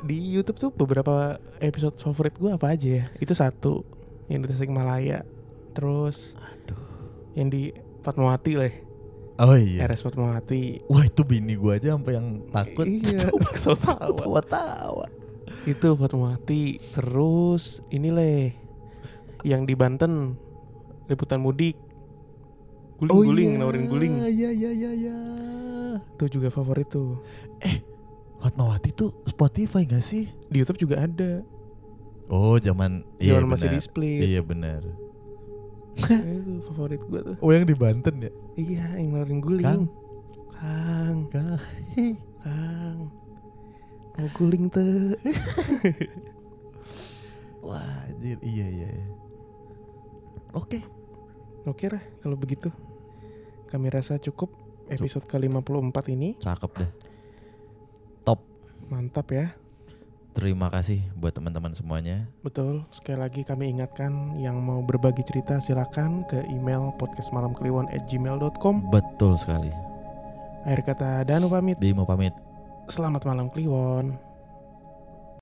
Di 0.01 0.17
YouTube 0.17 0.57
tuh 0.57 0.69
beberapa 0.73 1.37
episode 1.59 1.95
favorit 2.01 2.33
gua 2.35 2.57
apa 2.57 2.73
aja 2.73 3.03
ya? 3.03 3.05
Itu 3.21 3.37
satu 3.37 3.85
yang 4.25 4.41
di 4.41 4.47
Tasikmalaya. 4.49 5.21
Terus 5.77 6.33
Aduh. 6.35 6.79
yang 7.37 7.47
di 7.47 7.69
Fatmawati 8.01 8.53
lah. 8.57 8.73
Oh 9.39 9.55
iya. 9.55 9.87
RS 9.87 10.03
Fatmawati. 10.03 10.83
Wah 10.89 11.05
itu 11.05 11.21
bini 11.23 11.55
gua 11.55 11.77
aja 11.77 11.95
sampai 11.95 12.17
yang 12.17 12.41
takut. 12.49 12.83
Iya. 12.83 13.29
Tawa-tawa. 13.63 15.07
Itu 15.63 15.93
Fatmawati. 15.93 16.79
Terus 16.91 17.79
ini 17.87 18.09
leh 18.09 18.51
yang 19.43 19.63
di 19.63 19.73
Banten 19.73 20.35
liputan 21.07 21.39
mudik. 21.39 21.75
Guling-guling, 22.99 23.55
nawarin 23.55 23.87
guling. 23.87 24.13
Iya 24.27 24.51
iya 24.51 24.69
iya 24.75 24.91
iya. 24.91 25.17
Itu 26.19 26.39
juga 26.39 26.51
favorit 26.51 26.91
tuh. 26.91 27.23
Fatmawati 28.39 28.91
tuh 28.91 29.11
Spotify 29.27 29.83
gak 29.83 30.03
sih? 30.03 30.27
Di 30.47 30.63
YouTube 30.63 30.79
juga 30.79 31.03
ada. 31.07 31.43
Oh 32.29 32.59
zaman 32.59 33.03
Iya, 33.17 33.39
masih 33.41 33.71
benar. 33.71 33.75
di 33.75 33.79
split. 33.81 34.21
Iya 34.21 34.41
benar. 34.43 34.81
itu 35.99 36.59
favorit 36.71 37.01
gua 37.07 37.19
tuh. 37.23 37.35
Oh 37.39 37.51
yang 37.51 37.63
di 37.63 37.75
Banten 37.75 38.15
ya? 38.19 38.31
Iya, 38.55 38.85
yang 38.99 39.15
nawarin 39.15 39.39
guling. 39.39 39.65
Kang. 39.65 39.83
Kang, 40.59 41.17
Kah. 41.31 41.59
Kang. 42.43 42.97
Mau 44.19 44.27
guling 44.35 44.67
tuh. 44.67 45.15
Wah 47.63 48.07
anjir 48.07 48.39
iya 48.43 48.67
iya. 48.67 48.87
iya. 48.91 49.07
Oke. 50.53 50.81
Oke 51.67 51.85
lah 51.91 52.01
kalau 52.23 52.39
begitu. 52.39 52.73
Kami 53.69 53.87
rasa 53.93 54.17
cukup 54.17 54.49
episode 54.89 55.25
ke-54 55.29 55.97
ini. 56.09 56.33
Cakep 56.41 56.71
deh. 56.81 56.91
Top. 58.25 58.41
Mantap 58.89 59.29
ya. 59.29 59.53
Terima 60.33 60.69
kasih 60.69 61.01
buat 61.17 61.33
teman-teman 61.33 61.73
semuanya. 61.73 62.29
Betul, 62.45 62.85
sekali 62.93 63.17
lagi 63.17 63.41
kami 63.43 63.75
ingatkan 63.75 64.37
yang 64.37 64.61
mau 64.61 64.79
berbagi 64.85 65.25
cerita 65.25 65.57
silakan 65.59 66.23
ke 66.29 66.45
email 66.47 66.93
podcastmalamkliwon@gmail.com. 67.01 68.75
Betul 68.93 69.35
sekali. 69.35 69.73
Akhir 70.63 70.81
kata 70.85 71.09
Danu 71.25 71.49
pamit. 71.49 71.81
Bimo 71.81 72.05
pamit. 72.05 72.31
Selamat 72.87 73.25
malam 73.25 73.49
Kliwon. 73.51 74.28